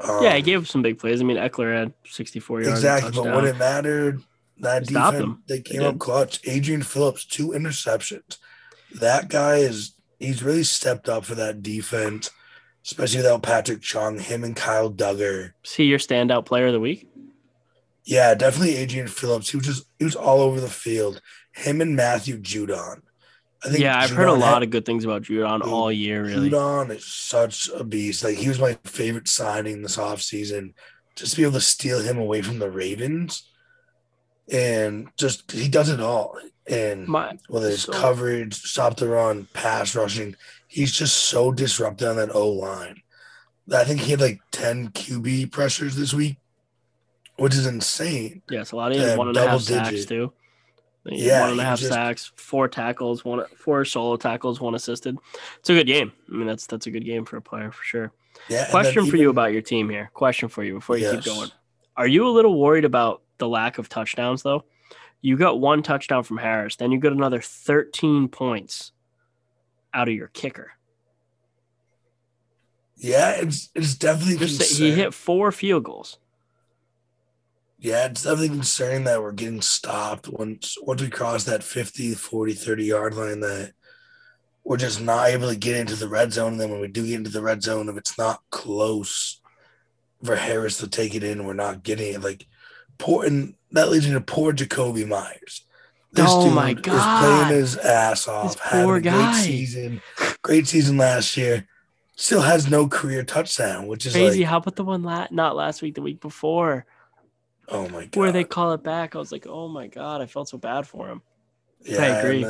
[0.00, 1.20] um, yeah, he gave up some big plays.
[1.20, 2.78] I mean, Eckler had 64 yards.
[2.78, 4.20] Exactly, but when it mattered,
[4.58, 6.40] that defense they came they up clutch.
[6.44, 8.38] Adrian Phillips, two interceptions.
[9.00, 12.30] That guy is he's really stepped up for that defense,
[12.84, 15.52] especially without Patrick Chung, him and Kyle Dugger.
[15.64, 17.08] Is he your standout player of the week?
[18.04, 19.50] Yeah, definitely Adrian Phillips.
[19.50, 21.20] He was just he was all over the field.
[21.52, 23.02] Him and Matthew Judon.
[23.64, 25.72] I think yeah, I've Judon heard a lot had, of good things about Judon dude,
[25.72, 26.22] all year.
[26.24, 28.22] Really, Judon is such a beast.
[28.22, 30.74] Like he was my favorite signing this offseason.
[31.16, 33.48] Just to be able to steal him away from the Ravens,
[34.50, 36.36] and just he does it all.
[36.68, 40.34] And my, whether it's so, coverage, stop the run, pass rushing,
[40.66, 43.02] he's just so disruptive on that O line.
[43.72, 46.36] I think he had like ten QB pressures this week
[47.36, 48.42] which is insane.
[48.50, 48.92] Yeah, it's a lot.
[48.92, 50.32] He had one and a half sacks too.
[51.06, 55.18] Yeah, one and a half just, sacks, four tackles, one four solo tackles, one assisted.
[55.58, 56.12] It's a good game.
[56.32, 58.12] I mean, that's that's a good game for a player for sure.
[58.48, 58.70] Yeah.
[58.70, 60.10] Question for even, you about your team here.
[60.14, 61.16] Question for you before you yes.
[61.16, 61.50] keep going.
[61.96, 64.64] Are you a little worried about the lack of touchdowns though?
[65.20, 68.92] You got one touchdown from Harris, then you got another 13 points
[69.92, 70.72] out of your kicker.
[72.96, 76.18] Yeah, it's it's definitely Just he hit four field goals
[77.84, 82.54] yeah, it's definitely concerning that we're getting stopped once once we cross that 50, 40,
[82.54, 83.72] 30 yard line that
[84.64, 86.52] we're just not able to get into the red zone.
[86.52, 89.38] And then when we do get into the red zone, if it's not close
[90.24, 92.22] for Harris to take it in, we're not getting it.
[92.22, 92.46] Like
[92.96, 95.66] poor and that leads me to poor Jakobi Meyers.
[96.10, 98.54] This oh dude my god, is playing his ass off.
[98.54, 99.30] This poor guy.
[99.30, 100.00] Great season,
[100.40, 101.68] great season last year.
[102.16, 104.40] Still has no career touchdown, which is crazy.
[104.40, 106.86] Like, How about the one la- not last week, the week before?
[107.68, 108.16] Oh my god.
[108.16, 110.86] Where they call it back, I was like, oh my god, I felt so bad
[110.86, 111.22] for him.
[111.84, 112.44] Yeah, I agree.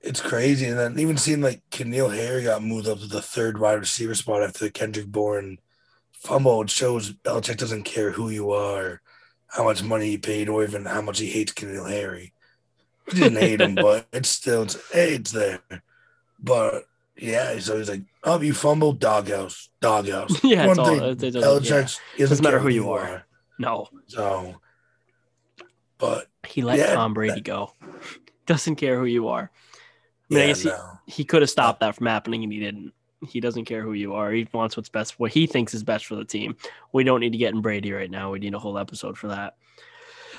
[0.00, 0.66] it's crazy.
[0.66, 4.14] And then even seeing like N'Keal Harry got moved up to the third wide receiver
[4.14, 5.58] spot after the Kendrick Bourne
[6.12, 6.62] fumble.
[6.62, 9.00] It shows Belichick doesn't care who you are,
[9.48, 12.32] how much money he paid, or even how much he hates N'Keal Harry.
[13.12, 15.60] He didn't hate him, but it's still it's hey, it's there.
[16.38, 16.84] But
[17.16, 20.42] yeah, so he's like, Oh, you fumbled, doghouse, doghouse.
[20.44, 22.26] yeah, One it's thing, all, it doesn't, yeah.
[22.26, 23.00] doesn't matter who you are.
[23.00, 23.26] are.
[23.60, 23.88] No.
[24.06, 24.56] So,
[25.98, 27.74] but he let yeah, Tom Brady that, go.
[28.46, 29.50] Doesn't care who you are.
[30.30, 30.98] I mean, I guess he, no.
[31.06, 32.92] he could have stopped that from happening and he didn't.
[33.28, 34.32] He doesn't care who you are.
[34.32, 36.56] He wants what's best, what he thinks is best for the team.
[36.90, 38.30] We don't need to get in Brady right now.
[38.30, 39.56] We need a whole episode for that.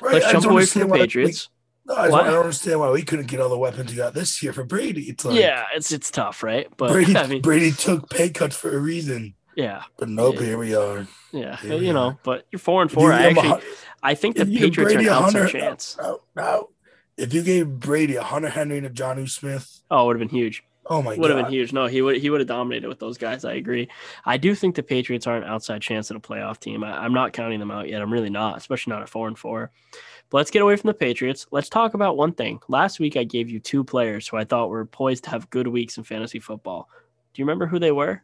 [0.02, 1.50] Right, Let's I jump don't away from the understand why we- Patriots.
[1.86, 4.42] no, I, I don't understand why we couldn't get all the weapons we got this
[4.42, 5.04] year for Brady.
[5.04, 6.68] It's like yeah, it's it's tough, right?
[6.76, 9.36] But Brady, I mean, Brady took pay cuts for a reason.
[9.56, 10.42] Yeah, But nope, Yeah.
[10.46, 11.08] here we are.
[11.32, 12.08] yeah, Here you know.
[12.10, 12.20] are.
[12.24, 13.12] But you're four and four.
[13.14, 13.62] I a actually, hun-
[14.04, 15.98] I think the Patriots are an a outside chance.
[16.02, 16.70] No, no.
[17.18, 20.30] If you gave Brady a Hunter Henry and a Johnny Smith, Oh, it would have
[20.30, 20.64] been huge.
[20.88, 21.20] oh my god.
[21.22, 21.72] Would have been huge.
[21.74, 23.46] No, he would he would have dominated with those guys.
[23.46, 23.90] I agree.
[24.26, 26.84] I do think the Patriots are an outside chance at a playoff team.
[26.84, 28.02] I, I'm not counting them out yet.
[28.02, 29.72] I'm really not, especially not at four and four.
[30.32, 31.46] But let's get away from the Patriots.
[31.52, 32.62] Let's talk about one thing.
[32.70, 35.68] Last week I gave you two players who I thought were poised to have good
[35.68, 36.88] weeks in fantasy football.
[37.34, 38.24] Do you remember who they were?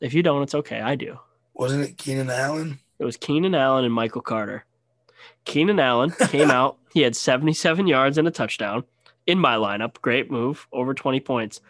[0.00, 0.80] If you don't, it's okay.
[0.80, 1.18] I do.
[1.54, 2.78] wasn't it Keenan Allen?
[2.98, 4.64] It was Keenan Allen and Michael Carter.
[5.44, 6.78] Keenan Allen came out.
[6.96, 8.84] He had 77 yards and a touchdown
[9.26, 10.00] in my lineup.
[10.00, 11.60] Great move, over 20 points.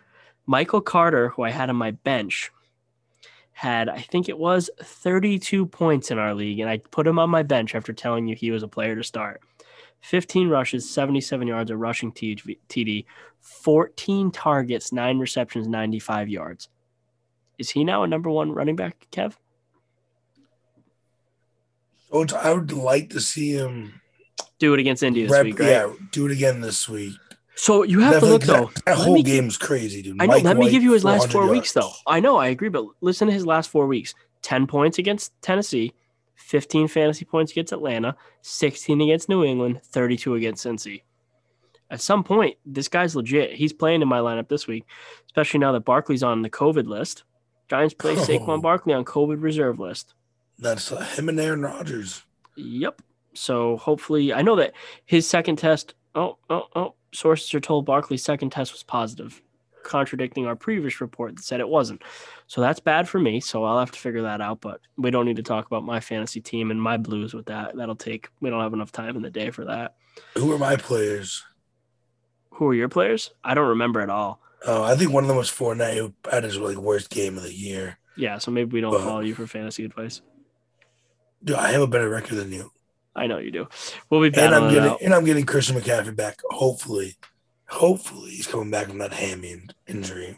[0.47, 2.53] Michael Carter, who I had on my bench,
[3.51, 6.61] had, I think it was 32 points in our league.
[6.61, 9.03] And I put him on my bench after telling you he was a player to
[9.03, 9.41] start.
[10.03, 13.05] 15 rushes, 77 yards of rushing TD,
[13.41, 16.69] 14 targets, nine receptions, 95 yards.
[17.59, 19.35] Is he now a number one running back, Kev?
[22.11, 24.01] So it's, I would like to see him
[24.59, 25.69] Do it against India this rep, week, right?
[25.69, 27.15] yeah, do it again this week.
[27.57, 28.71] So you have to look though.
[28.75, 30.21] That, that whole me- game's crazy, dude.
[30.21, 30.35] I know.
[30.35, 31.91] Mike let me White, give you his last 400 four weeks though.
[32.07, 32.37] I know.
[32.37, 35.95] I agree, but listen to his last four weeks: ten points against Tennessee,
[36.35, 41.03] fifteen fantasy points against Atlanta, sixteen against New England, thirty-two against Cincy.
[41.91, 43.55] At some point, this guy's legit.
[43.55, 44.85] He's playing in my lineup this week,
[45.27, 47.25] especially now that Barkley's on the COVID list.
[47.69, 48.17] Giants play Oh.
[48.17, 50.15] Saquon Barkley on COVID reserve list.
[50.59, 52.23] That's uh, him and Aaron Rodgers.
[52.57, 53.03] Yep.
[53.35, 54.73] So hopefully, I know that
[55.05, 55.95] his second test.
[56.15, 56.95] Oh, oh, oh.
[57.13, 59.41] Sources are told Barkley's second test was positive,
[59.83, 62.03] contradicting our previous report that said it wasn't.
[62.47, 63.41] So that's bad for me.
[63.41, 64.61] So I'll have to figure that out.
[64.61, 67.77] But we don't need to talk about my fantasy team and my blues with that.
[67.77, 68.29] That'll take.
[68.41, 69.97] We don't have enough time in the day for that.
[70.37, 71.43] Who are my players?
[72.53, 73.31] Who are your players?
[73.45, 74.41] I don't remember at all.
[74.65, 75.97] Oh, I think one of them was Fournette.
[75.97, 77.99] who had his like worst game of the year.
[78.17, 78.39] Yeah.
[78.39, 80.23] So maybe we don't Well- follow you for fantasy advice.
[81.45, 82.73] Dude, I have a better record than you,
[83.15, 83.69] I know you do.
[84.11, 84.47] We'll be back.
[84.47, 86.41] and I'm getting and I'm getting Christian McCaffrey back.
[86.51, 87.17] Hopefully,
[87.69, 90.37] hopefully he's coming back from that hammy injury.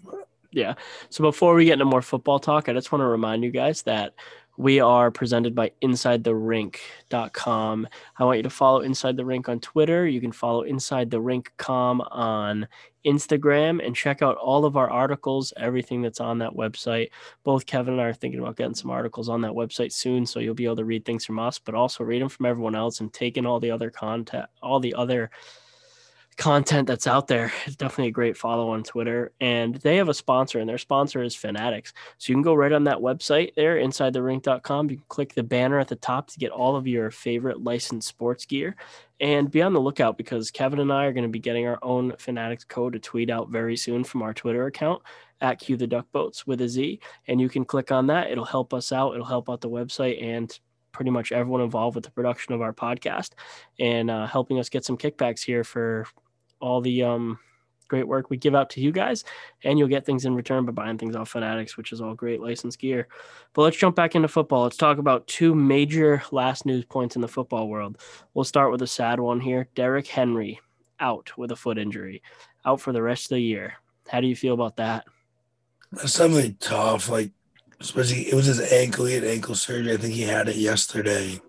[0.51, 0.75] Yeah.
[1.09, 3.83] So before we get into more football talk, I just want to remind you guys
[3.83, 4.15] that
[4.59, 7.88] we are presented by InsideTheRink.com.
[8.18, 10.09] I want you to follow Inside the Rink on Twitter.
[10.09, 12.66] You can follow Inside the Rink.com on
[13.07, 17.11] Instagram and check out all of our articles, everything that's on that website.
[17.44, 20.40] Both Kevin and I are thinking about getting some articles on that website soon, so
[20.40, 22.99] you'll be able to read things from us, but also read them from everyone else
[22.99, 25.31] and take in all the other content, all the other
[26.38, 27.53] content that's out there.
[27.66, 29.33] It's definitely a great follow on Twitter.
[29.40, 31.92] And they have a sponsor, and their sponsor is Fanatics.
[32.16, 34.90] So you can go right on that website there, insidetherink.com.
[34.90, 38.09] You can click the banner at the top to get all of your favorite licensed
[38.09, 38.77] sports gear.
[39.20, 41.81] And be on the lookout because Kevin and I are going to be getting our
[41.83, 45.03] own Fanatics code to tweet out very soon from our Twitter account
[45.40, 47.01] at Q the Duck Boats with a Z.
[47.27, 48.31] And you can click on that.
[48.31, 49.14] It'll help us out.
[49.14, 50.57] It'll help out the website and
[50.92, 53.31] pretty much everyone involved with the production of our podcast
[53.79, 56.07] and uh, helping us get some kickbacks here for
[56.61, 57.38] all the um,
[57.88, 59.25] great work we give out to you guys,
[59.64, 62.40] and you'll get things in return by buying things off Fanatics, which is all great
[62.40, 63.09] licensed gear.
[63.55, 64.64] But let's jump back into football.
[64.64, 67.99] Let's talk about two major last news points in the football world.
[68.35, 69.68] We'll start with a sad one here.
[69.75, 70.61] Derrick Henry
[71.01, 72.23] out with a foot injury,
[72.64, 73.75] out for the rest of the year.
[74.09, 75.07] How do you feel about that?
[75.92, 77.09] That's something tough.
[77.09, 77.33] Like,
[77.81, 79.07] especially it was his ankle.
[79.07, 79.94] He had ankle surgery.
[79.94, 81.40] I think he had it yesterday.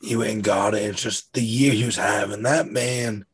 [0.00, 0.82] He went and got it.
[0.82, 2.42] It's just the year he was having.
[2.42, 3.24] That man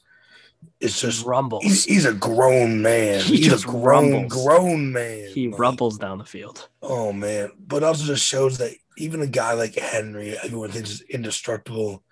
[0.81, 1.65] is just rumbles.
[1.65, 3.21] he's, he's a grown man.
[3.21, 4.45] He he's just a grown, rumbles.
[4.45, 5.29] grown man.
[5.31, 6.69] he Like, rumbles down the field.
[6.83, 7.51] Oh man.
[7.59, 12.03] But also just shows that even a guy like Henry, everyone thinks is indestructible.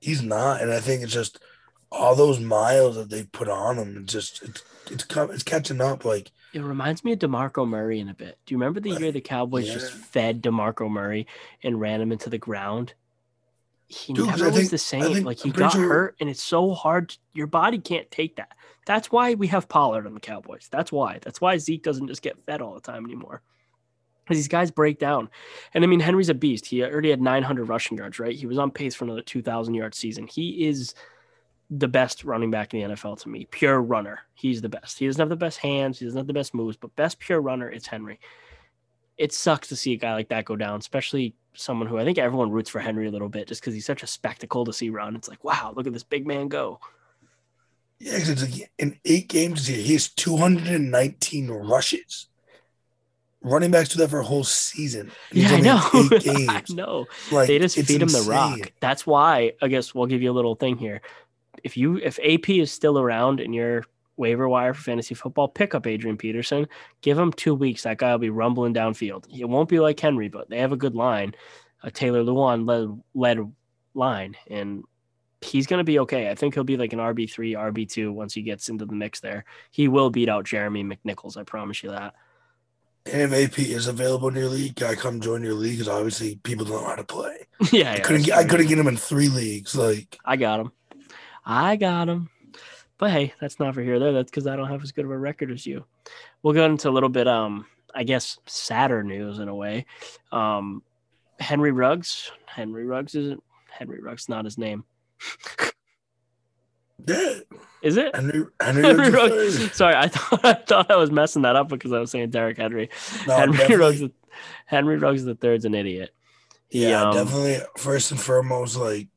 [0.00, 0.62] He's not.
[0.62, 1.40] And I think it's just
[1.92, 6.04] all those miles that they put on him, it just it's it's it's catching up.
[6.04, 8.38] Like It reminds me of DeMarco Murray in a bit.
[8.46, 11.26] Do you remember the year the Cowboys just fed DeMarco Murray
[11.62, 12.94] and ran him into the ground?
[13.92, 15.02] He Dude, never was think- the same.
[15.14, 17.16] think- like he got sure- hurt, and it's so hard.
[17.34, 18.52] Your body can't take that.
[18.86, 20.68] That's why we have Pollard on the Cowboys.
[20.70, 21.18] That's why.
[21.22, 23.42] That's why Zeke doesn't just get fed all the time anymore.
[24.24, 25.28] Because these guys break down.
[25.74, 26.66] And I mean, Henry's a beast.
[26.66, 28.34] He already had 900 rushing yards, right?
[28.34, 30.28] He was on pace for another 2,000 yard season.
[30.28, 30.94] He is
[31.68, 33.46] the best running back in the NFL to me.
[33.50, 34.20] Pure runner.
[34.34, 35.00] He's the best.
[35.00, 35.98] He doesn't have the best hands.
[35.98, 38.20] He doesn't have the best moves, but best pure runner, it's Henry.
[39.18, 42.18] It sucks to see a guy like that go down, especially someone who I think
[42.18, 44.90] everyone roots for Henry a little bit just because he's such a spectacle to see
[44.90, 45.16] run.
[45.16, 46.80] It's like, wow, look at this big man go.
[47.98, 52.26] Yeah, it's like in eight games this year, he has 219 rushes.
[53.42, 55.10] Running backs do that for a whole season.
[55.30, 55.90] and Yeah, I know.
[55.94, 56.12] Eight
[56.48, 56.70] I games.
[56.74, 57.06] know.
[57.32, 58.72] Like they just feed him the rock.
[58.80, 61.00] That's why I guess we'll give you a little thing here.
[61.64, 63.84] If you if AP is still around in your
[64.20, 66.68] waiver wire for fantasy football, pick up Adrian Peterson.
[67.00, 67.82] Give him two weeks.
[67.82, 69.24] That guy will be rumbling downfield.
[69.36, 71.34] It won't be like Henry, but they have a good line,
[71.82, 73.52] a Taylor Lewan led led
[73.94, 74.84] line, and
[75.40, 76.30] he's going to be okay.
[76.30, 78.94] I think he'll be like an RB three, RB two once he gets into the
[78.94, 79.20] mix.
[79.20, 81.36] There, he will beat out Jeremy McNichols.
[81.36, 82.14] I promise you that.
[83.06, 86.36] And if AP is available in your league, I come join your league because obviously
[86.42, 87.46] people don't know how to play.
[87.72, 89.74] yeah, I yeah, couldn't get I couldn't get him in three leagues.
[89.74, 90.72] Like I got him.
[91.44, 92.28] I got him.
[93.00, 94.12] But hey, that's not for here there.
[94.12, 95.84] That's because I don't have as good of a record as you.
[96.42, 99.86] We'll go into a little bit, um, I guess, sadder news in a way.
[100.30, 100.82] Um,
[101.40, 102.30] Henry Ruggs.
[102.44, 104.28] Henry Ruggs isn't Henry Ruggs.
[104.28, 104.84] Not his name.
[107.06, 107.40] yeah,
[107.82, 108.14] Is it?
[108.14, 109.72] Henry Henry, Henry Ruggs Ruggs.
[109.76, 112.58] Sorry, I thought I thought I was messing that up because I was saying Derek
[112.58, 112.90] Henry.
[113.26, 114.02] No, Henry definitely- Ruggs.
[114.66, 116.10] Henry Ruggs the third's an idiot.
[116.68, 117.58] He, Yeah, um, definitely.
[117.78, 119.08] First and foremost, like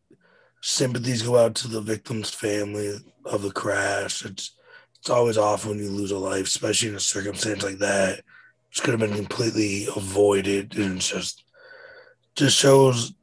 [0.63, 2.95] sympathies go out to the victim's family
[3.25, 4.25] of the crash.
[4.25, 4.55] It's
[4.97, 8.21] it's always awful when you lose a life, especially in a circumstance like that.
[8.69, 11.43] Which could have been completely avoided, and it's just
[12.35, 13.13] just shows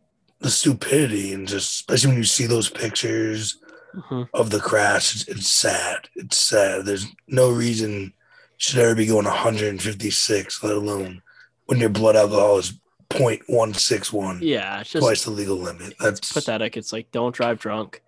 [0.40, 3.58] the stupidity, and just especially when you see those pictures
[3.94, 4.28] mhm.
[4.34, 6.08] of the crash, it's, it's sad.
[6.16, 6.84] It's sad.
[6.84, 8.12] There's no reason you
[8.58, 11.22] should ever be going 156, let alone
[11.64, 12.79] when your blood alcohol is
[13.10, 15.94] 0.161 Yeah, it's just twice the legal limit.
[15.98, 16.76] That's pathetic.
[16.76, 18.02] It's like don't drive drunk.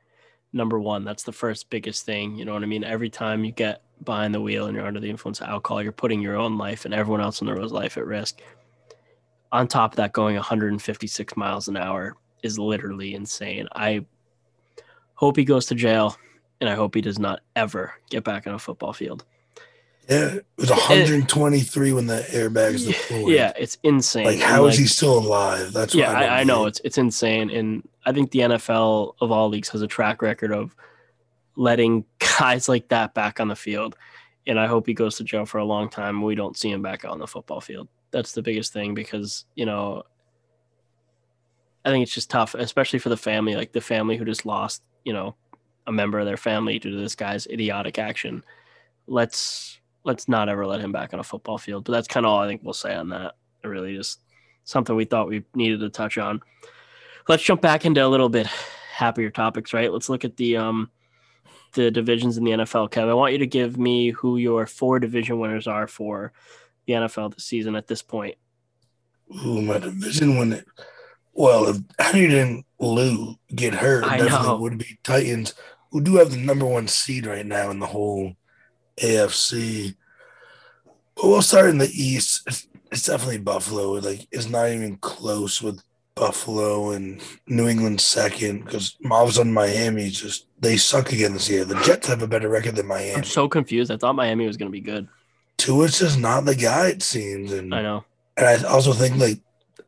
[0.52, 2.36] Number one, that's the first biggest thing.
[2.36, 2.84] You know what I mean?
[2.84, 5.92] Every time you get behind the wheel and you're under the influence of alcohol, you're
[5.92, 8.40] putting your own life and everyone else on the road's life at risk.
[9.50, 13.66] On top of that, going 156 miles an hour is literally insane.
[13.74, 14.04] I
[15.14, 16.16] hope he goes to jail
[16.60, 19.24] and I hope he does not ever get back on a football field.
[20.08, 20.34] Yeah.
[20.34, 23.32] It was 123 when the airbags deployed.
[23.32, 24.24] Yeah, it's insane.
[24.24, 25.72] Like how is like, he still alive?
[25.72, 29.14] That's yeah, what I, I, I know it's it's insane, and I think the NFL
[29.20, 30.74] of all leagues has a track record of
[31.56, 32.04] letting
[32.38, 33.96] guys like that back on the field,
[34.46, 36.22] and I hope he goes to jail for a long time.
[36.22, 37.88] We don't see him back on the football field.
[38.10, 40.02] That's the biggest thing because you know,
[41.84, 44.82] I think it's just tough, especially for the family, like the family who just lost,
[45.04, 45.36] you know,
[45.86, 48.44] a member of their family due to this guy's idiotic action.
[49.06, 51.84] Let's let's not ever let him back on a football field.
[51.84, 53.36] But that's kind of all I think we'll say on that.
[53.62, 54.20] It really just
[54.64, 56.40] something we thought we needed to touch on.
[57.28, 58.46] Let's jump back into a little bit
[58.92, 59.92] happier topics, right?
[59.92, 60.90] Let's look at the um
[61.74, 62.90] the divisions in the NFL.
[62.90, 66.32] Kev, I want you to give me who your four division winners are for
[66.86, 68.34] the NFL this season at this point.
[69.44, 70.66] Ooh, my division it.
[71.32, 74.56] Well, if didn't lose, get hurt, I definitely know.
[74.58, 75.54] would be Titans,
[75.90, 78.34] who do have the number one seed right now in the whole
[78.96, 79.94] AFC.
[81.14, 82.42] But we'll start in the East.
[82.46, 83.92] It's, it's definitely Buffalo.
[83.92, 85.83] Like it's not even close with
[86.14, 91.64] Buffalo and New England second because a sudden Miami just they suck again this year.
[91.64, 93.14] The Jets have a better record than Miami.
[93.14, 93.90] I'm so confused.
[93.90, 95.09] I thought Miami was going to be good.
[95.57, 98.05] Tua's just not the guy it seems, and I know.
[98.37, 99.38] and I also think like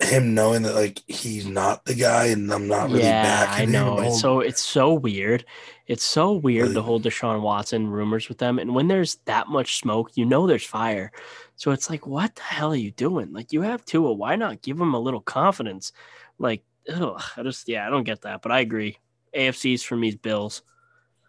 [0.00, 3.72] him knowing that like he's not the guy, and I'm not really yeah, backing I
[3.72, 3.98] know.
[3.98, 4.04] him.
[4.04, 5.44] It's so it's so weird.
[5.86, 8.58] It's so weird the whole Deshaun Watson rumors with them.
[8.58, 11.12] And when there's that much smoke, you know there's fire.
[11.56, 13.32] So it's like, what the hell are you doing?
[13.32, 15.92] Like you have Tua, why not give him a little confidence?
[16.38, 18.40] Like, ugh, I just yeah, I don't get that.
[18.40, 18.98] But I agree.
[19.36, 20.62] AFC's for me is Bills.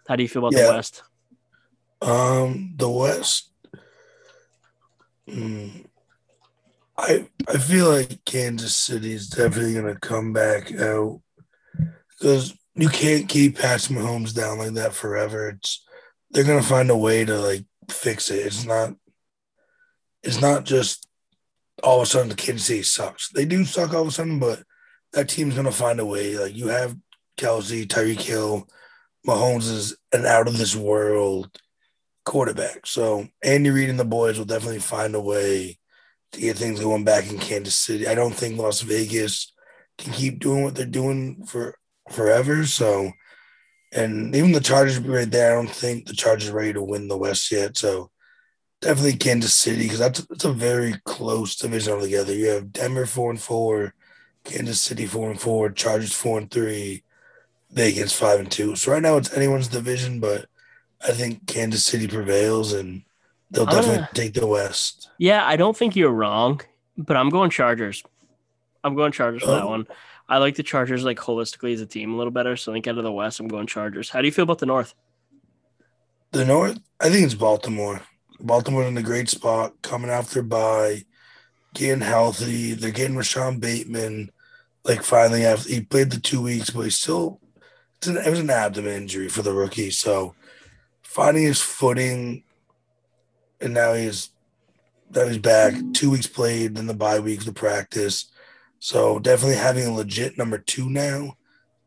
[0.07, 0.67] How do you feel about Yeah.
[0.67, 1.03] the West?
[2.01, 3.51] Um, the West.
[5.27, 5.85] Mm,
[6.97, 11.19] I I feel like Kansas City is definitely gonna come back out
[12.11, 15.49] because you can't keep Patrick Mahomes down like that forever.
[15.49, 15.85] It's
[16.31, 18.45] they're gonna find a way to like fix it.
[18.45, 18.93] It's not.
[20.23, 21.07] It's not just
[21.83, 23.29] all of a sudden the Kansas City sucks.
[23.29, 24.63] They do suck all of a sudden, but
[25.13, 26.37] that team's gonna find a way.
[26.37, 26.97] Like you have
[27.37, 28.67] Kelce, Tyreek Hill,
[29.25, 31.49] Mahomes is an out of this world
[32.25, 32.85] quarterback.
[32.85, 35.79] So Andy Reid and the boys will definitely find a way
[36.33, 38.07] to get things going back in Kansas City.
[38.07, 39.53] I don't think Las Vegas
[39.97, 41.77] can keep doing what they're doing for
[42.11, 42.65] forever.
[42.65, 43.11] So,
[43.91, 45.51] and even the Chargers be right there.
[45.51, 47.77] I don't think the Chargers are ready to win the West yet.
[47.77, 48.11] So,
[48.81, 52.33] definitely Kansas City because that's that's a very close division altogether.
[52.33, 53.93] You have Denver four and four,
[54.43, 57.03] Kansas City four and four, Chargers four and three,
[57.71, 58.75] Vegas five and two.
[58.75, 60.45] So right now it's anyone's division, but
[61.01, 63.03] I think Kansas City prevails and
[63.51, 65.09] they'll I'm definitely take the West.
[65.17, 66.61] Yeah, I don't think you're wrong,
[66.97, 68.03] but I'm going Chargers.
[68.83, 69.69] I'm going Chargers for that Oh.
[69.69, 69.87] one.
[70.27, 72.57] I like the Chargers like holistically as a team a little better.
[72.57, 74.09] So I think out of the West, I'm going Chargers.
[74.09, 74.93] How do you feel about the North?
[76.31, 78.01] The North, I think it's Baltimore.
[78.39, 81.05] Baltimore in a great spot, coming after by
[81.73, 82.73] getting healthy.
[82.73, 84.31] They're getting Rashod Bateman.
[84.83, 87.39] Like finally, after he played the two weeks, but he still
[88.07, 89.91] an, it was an abdomen injury for the rookie.
[89.91, 90.35] So
[91.01, 92.43] finding his footing,
[93.61, 94.29] and now he's
[95.13, 95.73] now he's back.
[95.93, 98.31] Two weeks played, then the bye week, the practice.
[98.85, 101.37] So definitely having a legit number two now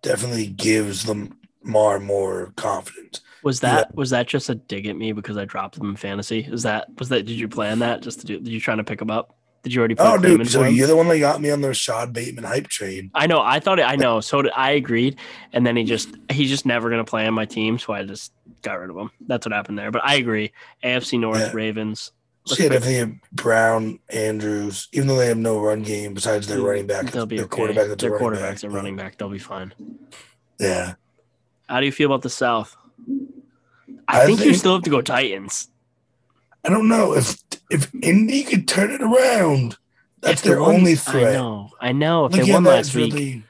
[0.03, 3.21] definitely gives them more more confidence.
[3.45, 3.95] Was that yeah.
[3.95, 6.41] was that just a dig at me because I dropped them in fantasy?
[6.41, 7.25] Is that was that?
[7.25, 8.41] Did you plan that just to do?
[8.41, 9.37] Did you trying to pick them up?
[9.63, 9.95] Did you already?
[9.97, 10.51] oh, dude!
[10.51, 13.13] So you're the one that got me on the Rashod Bateman hype train.
[13.15, 13.41] I know.
[13.41, 13.85] I thought it.
[13.85, 14.19] I know.
[14.19, 15.21] So did, I agreed,
[15.53, 18.33] and then he just he's just never gonna play on my team, so I just
[18.63, 19.13] got rid of him.
[19.21, 19.93] That's what happened there.
[19.93, 20.51] But I agree.
[20.83, 21.53] AFC North yeah.
[21.53, 22.11] Ravens.
[22.57, 26.87] See, yeah, definitely Brown, Andrews, even though they have no run game besides their running
[26.87, 27.57] back, they'll be their okay.
[27.57, 27.99] quarterback.
[27.99, 29.17] Their quarterback's a running back.
[29.17, 29.73] They'll be fine.
[30.59, 30.95] Yeah.
[31.69, 32.77] How do you feel about the South?
[34.09, 35.69] I, I think, think, you still have to go Titans.
[36.65, 37.39] I don't know if
[37.71, 39.77] if Indy could turn it around.
[40.21, 41.29] That's their won, only threat.
[41.29, 41.71] I know.
[41.81, 42.25] I know.
[42.27, 43.13] If Look they won last week.
[43.13, 43.45] Really,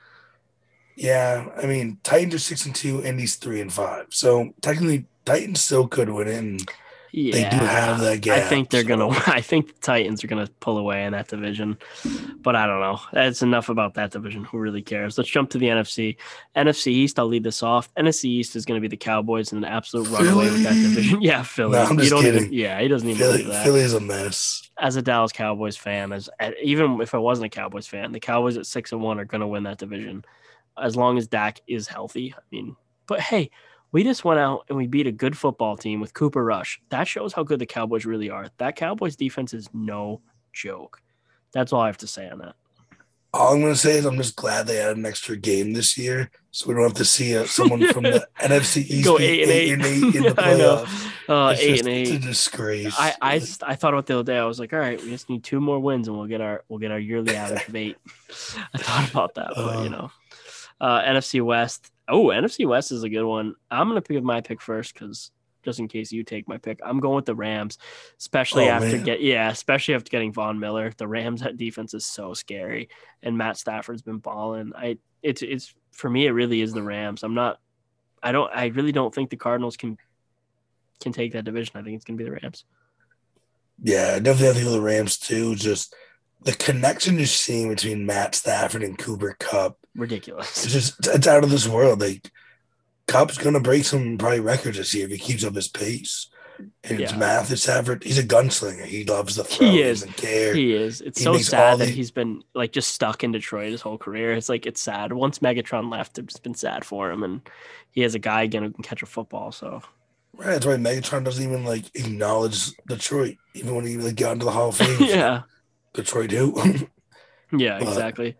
[0.96, 4.06] yeah, I mean, Titans are six and two, Indy's three and five.
[4.10, 6.34] So technically, Titans still could win it.
[6.34, 6.68] And
[7.12, 8.38] yeah, they do have that gap.
[8.38, 8.88] I think they're so.
[8.88, 9.08] gonna.
[9.26, 11.78] I think the Titans are gonna pull away in that division,
[12.40, 13.00] but I don't know.
[13.12, 14.44] That's enough about that division.
[14.44, 15.16] Who really cares?
[15.16, 16.16] Let's jump to the NFC.
[16.56, 17.18] NFC East.
[17.18, 17.92] I'll lead this off.
[17.94, 21.22] NFC East is gonna be the Cowboys in an absolute runaway with that division.
[21.28, 21.72] Yeah, Philly.
[21.72, 22.44] No, I'm just kidding.
[22.44, 23.64] Even, yeah, he doesn't even Philly, that.
[23.64, 24.70] Philly's a mess.
[24.78, 28.20] As a Dallas Cowboys fan, as eh, even if I wasn't a Cowboys fan, the
[28.20, 30.24] Cowboys at six and one are gonna win that division,
[30.80, 32.34] as long as Dak is healthy.
[32.36, 33.50] I mean, but hey
[33.92, 36.80] we just went out and we beat a good football team with Cooper Rush.
[36.90, 38.46] That shows how good the Cowboys really are.
[38.58, 40.20] That Cowboys defense is no
[40.52, 41.00] joke.
[41.52, 42.54] That's all I have to say on that.
[43.34, 45.98] All I'm going to say is I'm just glad they had an extra game this
[45.98, 49.42] year, so we don't have to see uh, someone from the NFC East go eight
[49.42, 49.70] and eight.
[49.70, 51.12] eight and eight in the playoffs.
[51.28, 52.08] Uh, eight just, and eight.
[52.08, 52.94] It's a disgrace.
[52.98, 53.34] I, I
[53.66, 54.38] I thought about the other day.
[54.38, 56.64] I was like, all right, we just need two more wins and we'll get our
[56.70, 57.98] we'll get our yearly average of eight.
[58.74, 60.10] I thought about that, but uh, you know,
[60.80, 61.90] uh, NFC West.
[62.08, 63.54] Oh, NFC West is a good one.
[63.70, 65.30] I'm gonna pick my pick first because
[65.64, 67.78] just in case you take my pick, I'm going with the Rams,
[68.18, 69.04] especially oh, after man.
[69.04, 70.92] get yeah, especially after getting Von Miller.
[70.96, 72.88] The Rams defense is so scary,
[73.22, 74.72] and Matt Stafford's been balling.
[74.76, 77.22] I it's it's for me, it really is the Rams.
[77.22, 77.60] I'm not.
[78.22, 78.50] I don't.
[78.54, 79.98] I really don't think the Cardinals can
[81.00, 81.76] can take that division.
[81.76, 82.64] I think it's gonna be the Rams.
[83.82, 84.48] Yeah, definitely.
[84.48, 85.54] I think the Rams too.
[85.54, 85.94] Just
[86.42, 90.64] the connection you're seeing between Matt Stafford and Cooper Kupp ridiculous.
[90.64, 92.00] It's just it's out of this world.
[92.00, 92.30] Like
[93.06, 96.28] Kupp's gonna break some probably records this year if he keeps up his pace.
[96.82, 97.06] And yeah.
[97.06, 98.02] his math is Stafford.
[98.02, 98.84] He's a gunslinger.
[98.84, 99.68] He loves the throw.
[99.68, 100.02] He is.
[100.02, 100.54] He, doesn't care.
[100.54, 101.00] he is.
[101.00, 101.90] It's he so sad that the...
[101.92, 104.32] he's been like just stuck in Detroit his whole career.
[104.32, 105.12] It's like it's sad.
[105.12, 107.42] Once Megatron left, it's been sad for him, and
[107.92, 109.52] he has a guy again who can catch a football.
[109.52, 109.82] So
[110.36, 114.44] right, that's why Megatron doesn't even like acknowledge Detroit, even when he like got into
[114.44, 114.96] the Hall of Fame.
[115.00, 115.42] yeah,
[115.98, 116.54] Detroit who?
[117.56, 118.36] yeah, but, exactly.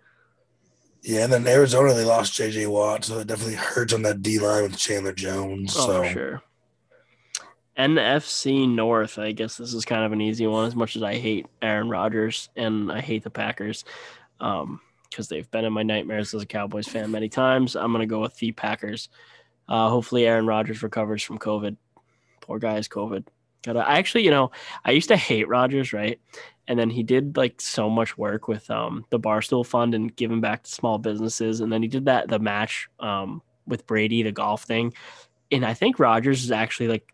[1.02, 2.66] Yeah, and then Arizona they lost J.J.
[2.66, 5.74] Watt, so it definitely hurts on that D line with Chandler Jones.
[5.76, 6.02] Oh, so.
[6.02, 6.42] for sure.
[7.76, 10.66] NFC North, I guess this is kind of an easy one.
[10.66, 13.84] As much as I hate Aaron Rodgers and I hate the Packers,
[14.38, 14.80] because um,
[15.30, 18.36] they've been in my nightmares as a Cowboys fan many times, I'm gonna go with
[18.36, 19.08] the Packers.
[19.68, 21.76] Uh, hopefully, Aaron Rodgers recovers from COVID.
[22.40, 23.26] Poor guy COVID.
[23.64, 24.50] Gotta, I actually, you know,
[24.84, 26.20] I used to hate Rodgers, right?
[26.68, 30.40] And then he did like so much work with um, the Barstool Fund and giving
[30.40, 31.60] back to small businesses.
[31.60, 34.92] And then he did that the match um, with Brady, the golf thing.
[35.50, 37.12] And I think Rodgers is actually like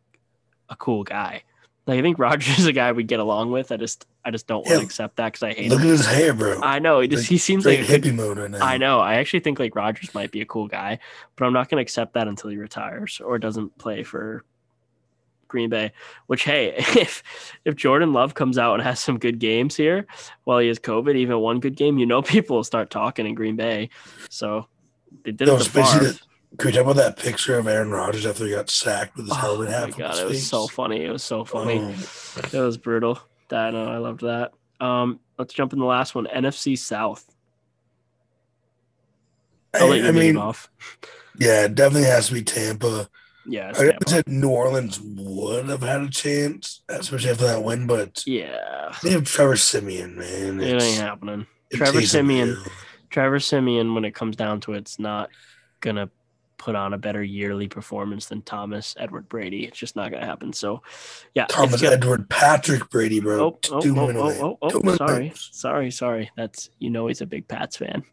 [0.68, 1.44] a cool guy.
[1.86, 3.70] Like I think Rodgers is a guy we get along with.
[3.70, 5.70] I just I just don't want to accept that because I hate.
[5.70, 5.86] Look him.
[5.86, 6.60] at his hair, bro.
[6.60, 8.64] I know he just like, he seems like, hippie mode right now.
[8.64, 9.00] I know.
[9.00, 10.98] I actually think like Rodgers might be a cool guy,
[11.36, 14.44] but I'm not going to accept that until he retires or doesn't play for
[15.54, 15.92] Green Bay.
[16.26, 17.22] Which hey, if
[17.64, 20.06] if Jordan Love comes out and has some good games here
[20.42, 23.36] while he has COVID, even one good game, you know people will start talking in
[23.36, 23.90] Green Bay.
[24.30, 24.66] So
[25.24, 26.20] they did no, it the
[26.58, 29.32] Can we talk about that picture of Aaron Rodgers after he got sacked with his
[29.32, 29.84] oh helmet half?
[29.84, 31.04] Oh my god, it was so funny.
[31.04, 31.78] It was so funny.
[31.80, 32.40] Oh.
[32.52, 33.20] It was brutal.
[33.50, 34.52] That no, I loved that.
[34.80, 36.26] Um, let's jump in the last one.
[36.26, 37.24] NFC South.
[39.72, 40.68] I'll I, I mean, off.
[41.38, 43.08] Yeah, it definitely has to be Tampa.
[43.46, 48.22] Yeah, I said New Orleans would have had a chance, especially after that win, but
[48.26, 50.60] yeah, they have Trevor Siemian, man.
[50.60, 51.46] It ain't happening.
[51.72, 52.56] Trevor Siemian,
[53.10, 55.30] Trevor Siemian, when it comes down to it, it's not
[55.80, 56.08] gonna
[56.64, 59.64] put on a better yearly performance than Thomas Edward Brady.
[59.64, 60.52] It's just not gonna happen.
[60.52, 60.82] So,
[61.34, 61.96] yeah, Thomas gonna...
[61.96, 63.38] Edward Patrick Brady, bro.
[63.38, 66.30] Oh, oh oh oh, oh, oh, oh, oh, oh sorry, sorry, sorry.
[66.36, 68.04] That's you know he's a big Pats fan.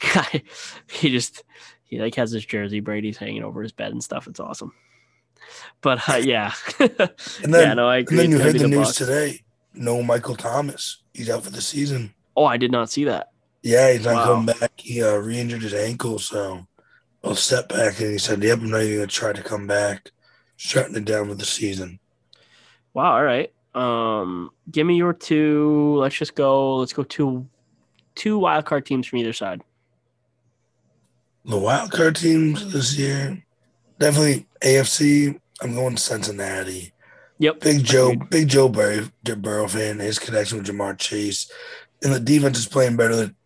[0.90, 1.42] he just
[1.86, 2.80] he like has his jersey.
[2.80, 4.26] Brady's hanging over his bed and stuff.
[4.26, 4.72] It's awesome.
[5.80, 8.18] but uh, yeah, And then, yeah, no, I agree.
[8.18, 8.96] and then you heard be the news Bucs.
[8.98, 9.40] today.
[9.74, 11.02] No Michael Thomas.
[11.14, 12.14] He's out for the season.
[12.36, 13.30] Oh, I did not see that.
[13.62, 14.24] Yeah, he's not Wow.
[14.24, 14.72] coming back.
[14.76, 16.66] He uh, re-injured his ankle, so
[17.24, 17.36] a
[17.68, 18.00] back.
[18.00, 20.10] And he said, "Yep, I'm not even gonna try to come back."
[20.56, 21.98] Shutting it down for the season.
[22.94, 23.12] Wow.
[23.16, 23.52] All right.
[23.74, 25.96] Um, give me your two.
[25.98, 26.76] Let's just go.
[26.76, 27.46] Let's go two,
[28.14, 29.62] two wild card teams from either side.
[31.46, 33.40] The wild card teams this year,
[34.00, 35.38] definitely AFC.
[35.62, 36.92] I'm going Cincinnati.
[37.38, 37.60] Yep.
[37.60, 38.14] Big Joe.
[38.16, 40.00] Big Joe Burrow, Burrow fan.
[40.00, 41.50] His connection with Ja'Marr Chase,
[42.02, 43.36] and the defense is playing better than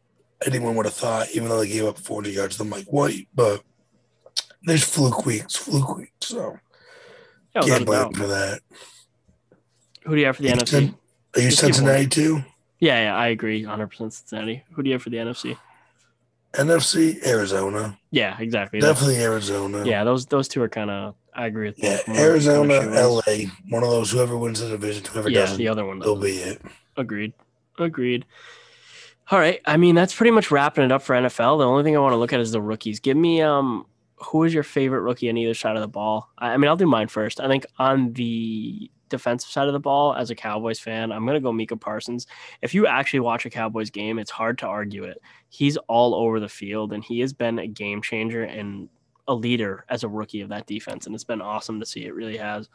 [0.46, 1.28] anyone would have thought.
[1.34, 3.62] Even though they gave up 400 yards to Mike White, but
[4.62, 6.12] there's fluke weeks, fluke weeks.
[6.20, 6.59] So
[7.55, 8.61] Yeah, can't blame for that.
[10.05, 10.94] Who do you have for the You NFC?
[11.36, 12.42] Are you Just Cincinnati too?
[12.78, 13.61] Yeah, yeah, I agree.
[13.61, 14.64] 100 percent Cincinnati.
[14.72, 15.59] Who do you have for the NFC?
[16.55, 18.80] NFC, Arizona, Yeah, exactly.
[18.80, 19.84] That's- definitely Arizona.
[19.84, 21.14] Yeah, those those two are kind of.
[21.32, 21.98] I agree with yeah.
[22.07, 22.18] both.
[22.18, 24.11] Arizona, LA, one of those.
[24.11, 26.01] Whoever wins the division, whoever Yeah, doesn't, the other one.
[26.01, 26.61] they'll be it.
[26.96, 27.32] Agreed.
[27.78, 28.26] Agreed.
[29.30, 29.61] All right.
[29.64, 31.59] I mean, that's pretty much wrapping it up for NFL.
[31.59, 32.98] The only thing I want to look at is the rookies.
[32.98, 33.86] Give me um
[34.16, 36.28] who is your favorite rookie on either side of the ball?
[36.36, 37.40] I, I mean, I'll do mine first.
[37.40, 41.41] I think on the defensive side of the ball, as a Cowboys fan, I'm gonna
[41.41, 42.27] go Micah Parsons.
[42.63, 45.21] If you actually watch a Cowboys game, it's hard to argue it.
[45.51, 48.89] He's all over the field and he has been a game changer and
[49.29, 51.07] a leader as a rookie of that defense.
[51.07, 52.05] And it's been awesome to see.
[52.07, 52.69] It really has.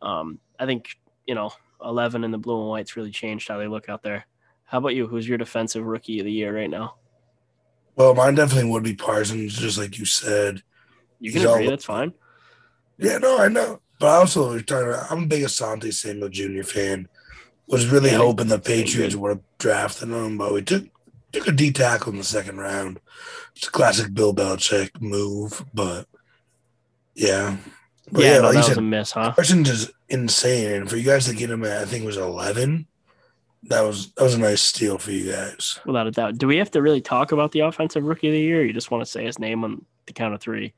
[0.00, 1.50] Um, I think, you know,
[1.84, 4.24] 11 in the blue and white's really changed how they look out there.
[4.64, 5.06] How about you?
[5.06, 6.94] Who's your defensive rookie of the year right now?
[7.96, 10.62] Well, mine definitely would be Parsons, just like you said.
[11.18, 11.68] You can He's all- agree.
[11.68, 12.14] That's fine.
[12.96, 13.80] Yeah, no, I know.
[14.00, 16.62] But I also about, I'm a big Asante Samuel Jr.
[16.62, 17.06] fan.
[17.68, 20.86] Was really hoping the Patriots would have drafted him, but we took
[21.30, 22.98] took a D tackle in the second round.
[23.54, 26.08] It's a classic Bill Belichick move, but
[27.14, 27.58] yeah.
[28.10, 29.32] But yeah, yeah, no, like that you was said, a miss, huh?
[29.32, 30.72] Parsons is insane.
[30.72, 32.88] And for you guys to get him at I think it was eleven,
[33.64, 35.78] that was that was a nice steal for you guys.
[35.86, 36.38] Without a doubt.
[36.38, 38.62] Do we have to really talk about the offensive rookie of the year?
[38.62, 40.72] Or you just want to say his name on the count of three?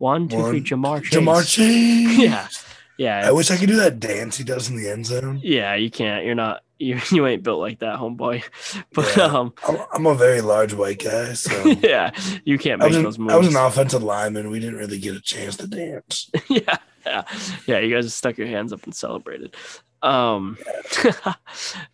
[0.00, 0.62] One, two, three.
[0.62, 1.20] Ja'Marr Chase.
[1.20, 2.18] Ja'Marr Chase.
[2.18, 2.48] Yeah.
[2.96, 3.28] Yeah.
[3.28, 5.40] I wish I could do that dance he does in the end zone.
[5.42, 6.24] Yeah, you can't.
[6.24, 6.62] You're not.
[6.80, 8.42] You you ain't built like that, homeboy.
[8.94, 9.24] But Yeah.
[9.24, 12.10] um, I'm, I'm a very large white guy, so yeah,
[12.46, 13.34] you can't make was, those an, moves.
[13.34, 14.48] I was an offensive lineman.
[14.48, 16.30] We didn't really get a chance to dance.
[16.48, 17.24] yeah, yeah,
[17.66, 17.78] yeah.
[17.80, 19.54] You guys stuck your hands up and celebrated.
[20.00, 20.56] Um,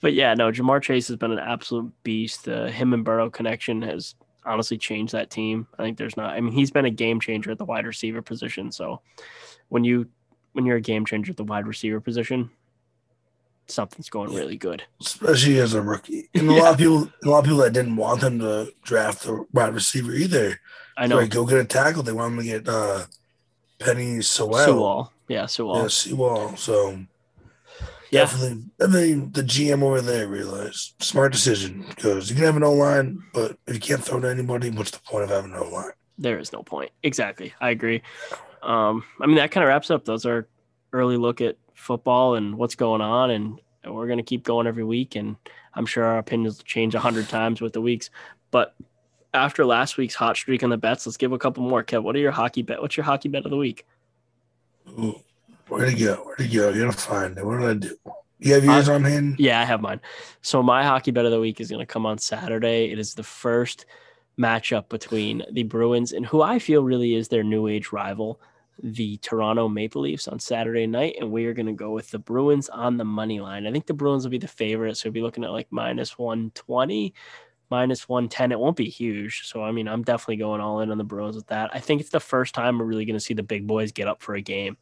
[0.00, 2.44] but yeah, no, Ja'Marr Chase has been an absolute beast.
[2.44, 4.14] The him and Burrow connection has
[4.46, 5.66] honestly change that team.
[5.78, 6.30] I think there's not.
[6.30, 8.72] I mean, he's been a game changer at the wide receiver position.
[8.72, 9.00] So
[9.68, 10.08] when you
[10.52, 12.50] when you're a game changer at the wide receiver position,
[13.66, 14.82] something's going really good.
[15.00, 16.28] especially as a rookie.
[16.34, 19.24] And a lot of people, a lot of people that didn't want them to draft
[19.24, 20.60] the wide receiver either.
[20.96, 21.16] I know.
[21.16, 22.02] Like, go get a tackle.
[22.02, 23.04] They want them to get uh,
[23.78, 24.64] Penei Sewell.
[24.64, 25.12] Sewell.
[25.28, 25.82] Yeah, Sewell.
[25.82, 26.56] Yeah, Sewell.
[26.56, 26.98] So
[28.10, 28.20] Yeah.
[28.20, 32.72] definitely, definitely the GM over there realized smart decision because you can have an O
[32.72, 35.68] line, but if you can't throw to anybody, what's the point of having an O
[35.68, 35.92] line?
[36.18, 36.90] there is no point.
[37.02, 37.52] Exactly.
[37.60, 38.02] I agree.
[38.62, 40.04] Um, I mean, that kind of wraps up.
[40.04, 40.48] Those are
[40.92, 43.30] early look at football and what's going on.
[43.30, 45.14] And we're going to keep going every week.
[45.14, 45.36] And
[45.74, 48.10] I'm sure our opinions will change a hundred times with the weeks.
[48.50, 48.74] But
[49.34, 51.84] after last week's hot streak on the bets, let's give a couple more.
[51.84, 52.80] Kev, what are your hockey bet?
[52.80, 53.86] What's your hockey bet of the week?
[54.88, 55.20] Ooh,
[55.68, 56.14] where'd it go?
[56.24, 56.70] Where'd it go?
[56.70, 57.44] You gotta find it.
[57.46, 57.96] What did I do?
[58.38, 59.36] You have yours on hand?
[59.38, 60.00] Yeah, I have mine.
[60.42, 62.92] So my hockey bet of the week is going to come on Saturday.
[62.92, 63.86] It is the first
[64.38, 68.38] matchup between the Bruins and who I feel really is their new age rival,
[68.82, 72.18] the Toronto Maple Leafs on Saturday night, and we are going to go with the
[72.18, 73.66] Bruins on the money line.
[73.66, 76.18] I think the Bruins will be the favorite, so we'll be looking at like minus
[76.18, 77.14] 120,
[77.70, 78.52] minus 110.
[78.52, 79.46] It won't be huge.
[79.46, 81.70] So, I mean, I'm definitely going all in on the Bruins with that.
[81.72, 84.08] I think it's the first time we're really going to see the big boys get
[84.08, 84.76] up for a game.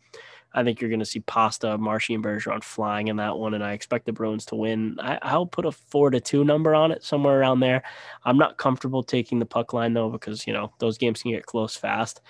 [0.55, 3.65] I think you're going to see Pasta, Marshy, and Bergeron flying in that one, and
[3.65, 4.97] I expect the Bruins to win.
[5.01, 7.83] I, I'll put a four to two number on it, somewhere around there.
[8.25, 11.45] I'm not comfortable taking the puck line though, because you know those games can get
[11.45, 12.21] close fast.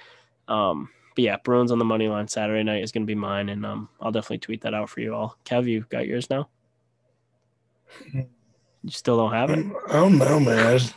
[0.48, 3.48] Um, but yeah, Bruins on the money line Saturday night is going to be mine,
[3.48, 5.36] and um, I'll definitely tweet that out for you all.
[5.44, 6.48] Kev, you got yours now?
[8.12, 9.64] You still don't have it?
[9.88, 10.76] I don't know, man.
[10.76, 10.92] It's,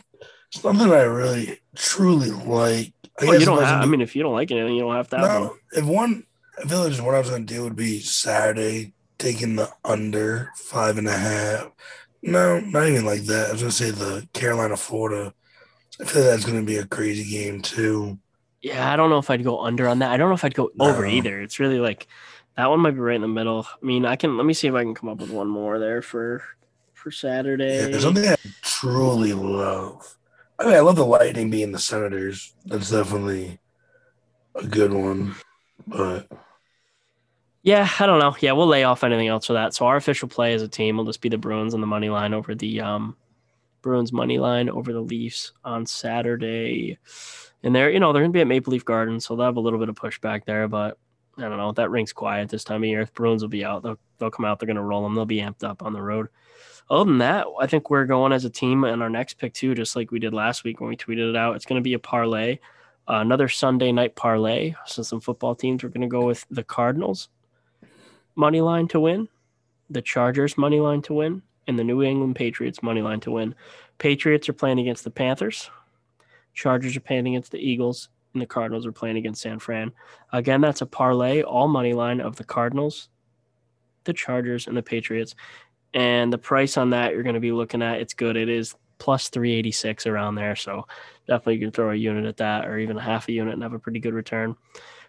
[0.54, 2.94] it's nothing I really truly like.
[3.20, 3.82] I Well, you don't have.
[3.82, 6.24] I mean, if you don't like anything, you don't have to have no, if one,
[6.64, 10.52] I feel like just what I was gonna do would be Saturday taking the under
[10.56, 11.72] five and a half.
[12.24, 13.50] No, not even like that.
[13.50, 15.34] I was gonna say the Carolina Florida.
[16.02, 18.18] I feel like that's gonna be a crazy game too.
[18.62, 20.12] Yeah, I don't know if I'd go under on that.
[20.12, 21.08] I don't know if I'd go over No.
[21.08, 21.42] either.
[21.42, 22.08] It's really like
[22.56, 23.68] that one might be right in the middle.
[23.72, 25.78] I mean, I can let me see if I can come up with one more
[25.80, 26.44] there for
[26.94, 27.76] for Saturday.
[27.78, 30.18] Yeah, there's something I truly love.
[30.60, 32.54] I mean, I love the Lightning being the Senators.
[32.66, 33.60] That's definitely
[34.56, 35.36] a good one.
[35.86, 36.28] But
[37.68, 38.34] Yeah, I don't know.
[38.40, 39.74] Yeah, we'll lay off anything else for that.
[39.74, 42.08] So our official play as a team will just be the Bruins on the money
[42.08, 43.18] line over the um,
[43.82, 46.98] Bruins money line over the Leafs on Saturday.
[47.64, 49.58] And they're, you know, they're going to be at Maple Leaf Gardens, so they'll have
[49.58, 50.70] a little bit of pushback there.
[50.70, 50.98] But
[51.38, 51.74] I don't know.
[51.74, 53.06] That ring's quiet this time of year.
[53.14, 54.60] Bruins will be out, they'll, they'll come out.
[54.60, 55.14] They're going to roll them.
[55.14, 56.30] They'll be amped up on the road.
[56.90, 59.76] Other than that, I think we're going as a team in our next pick too,
[59.76, 61.58] just like we did last week when we tweeted it out.
[61.58, 62.60] It's going to be a parlay,
[63.10, 64.74] uh, another Sunday night parlay.
[64.86, 65.84] So some football teams.
[65.84, 67.28] We're going to go with the Cardinals
[68.38, 69.28] money line to win,
[69.90, 73.56] the Chargers money line to win, and the New England Patriots money line to win.
[73.98, 75.70] Patriots are playing against the Panthers.
[76.54, 79.92] Chargers are playing against the Eagles, and the Cardinals are playing against San Fran.
[80.32, 83.10] Again, that's a parlay, all money line of the Cardinals,
[84.04, 85.36] the Chargers, and the Patriots.
[85.94, 88.38] And the price on that you're going to be looking at, it's good.
[88.38, 90.56] It is plus 386 around there.
[90.56, 90.86] So
[91.28, 93.64] definitely you can throw a unit at that or even a half a unit and
[93.64, 94.56] have a pretty good return.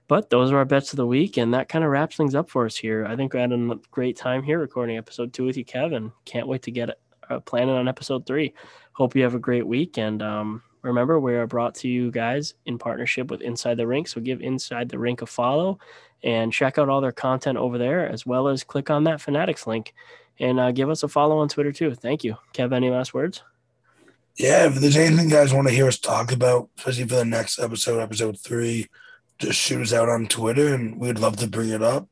[0.08, 2.48] But those are our bets of the week, and that kind of wraps things up
[2.50, 3.04] for us here.
[3.06, 6.10] I think we had a great time here recording episode two with you, Kevin.
[6.24, 6.98] Can't wait to get
[7.28, 8.54] uh, planning on episode three.
[8.92, 12.54] Hope you have a great week, and um, remember, we are brought to you guys
[12.64, 14.08] in partnership with Inside the Rink.
[14.08, 15.78] So give Inside the Rink a follow
[16.24, 19.66] and check out all their content over there, as well as click on that Fanatics
[19.66, 19.94] link
[20.40, 21.94] and uh, give us a follow on Twitter too.
[21.94, 22.36] Thank you.
[22.54, 23.42] Kev, any last words?
[24.36, 27.24] Yeah, if there's anything you guys want to hear us talk about, especially for the
[27.24, 28.86] next episode, episode three,
[29.38, 32.08] just shoot us out on Twitter and we'd love to bring it up.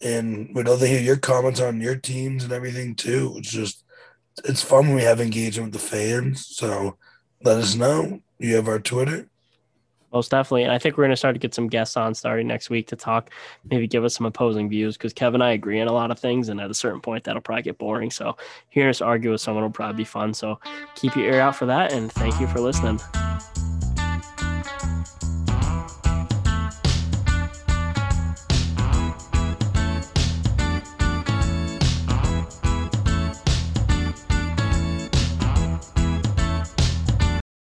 [0.00, 3.34] And we'd love to hear your comments on your teams and everything too.
[3.38, 3.84] It's just
[4.44, 6.46] it's fun when we have engagement with the fans.
[6.46, 6.96] So
[7.42, 8.20] let us know.
[8.38, 9.28] You have our Twitter.
[10.12, 10.62] Most definitely.
[10.62, 12.86] And I think we're going to start to get some guests on starting next week
[12.88, 13.30] to talk,
[13.68, 16.20] maybe give us some opposing views because Kevin and I agree on a lot of
[16.20, 16.50] things.
[16.50, 18.12] And at a certain point, that'll probably get boring.
[18.12, 18.36] So
[18.70, 20.32] hearing us argue with someone will probably be fun.
[20.32, 20.60] So
[20.94, 21.92] keep your ear out for that.
[21.92, 23.00] And thank you for listening.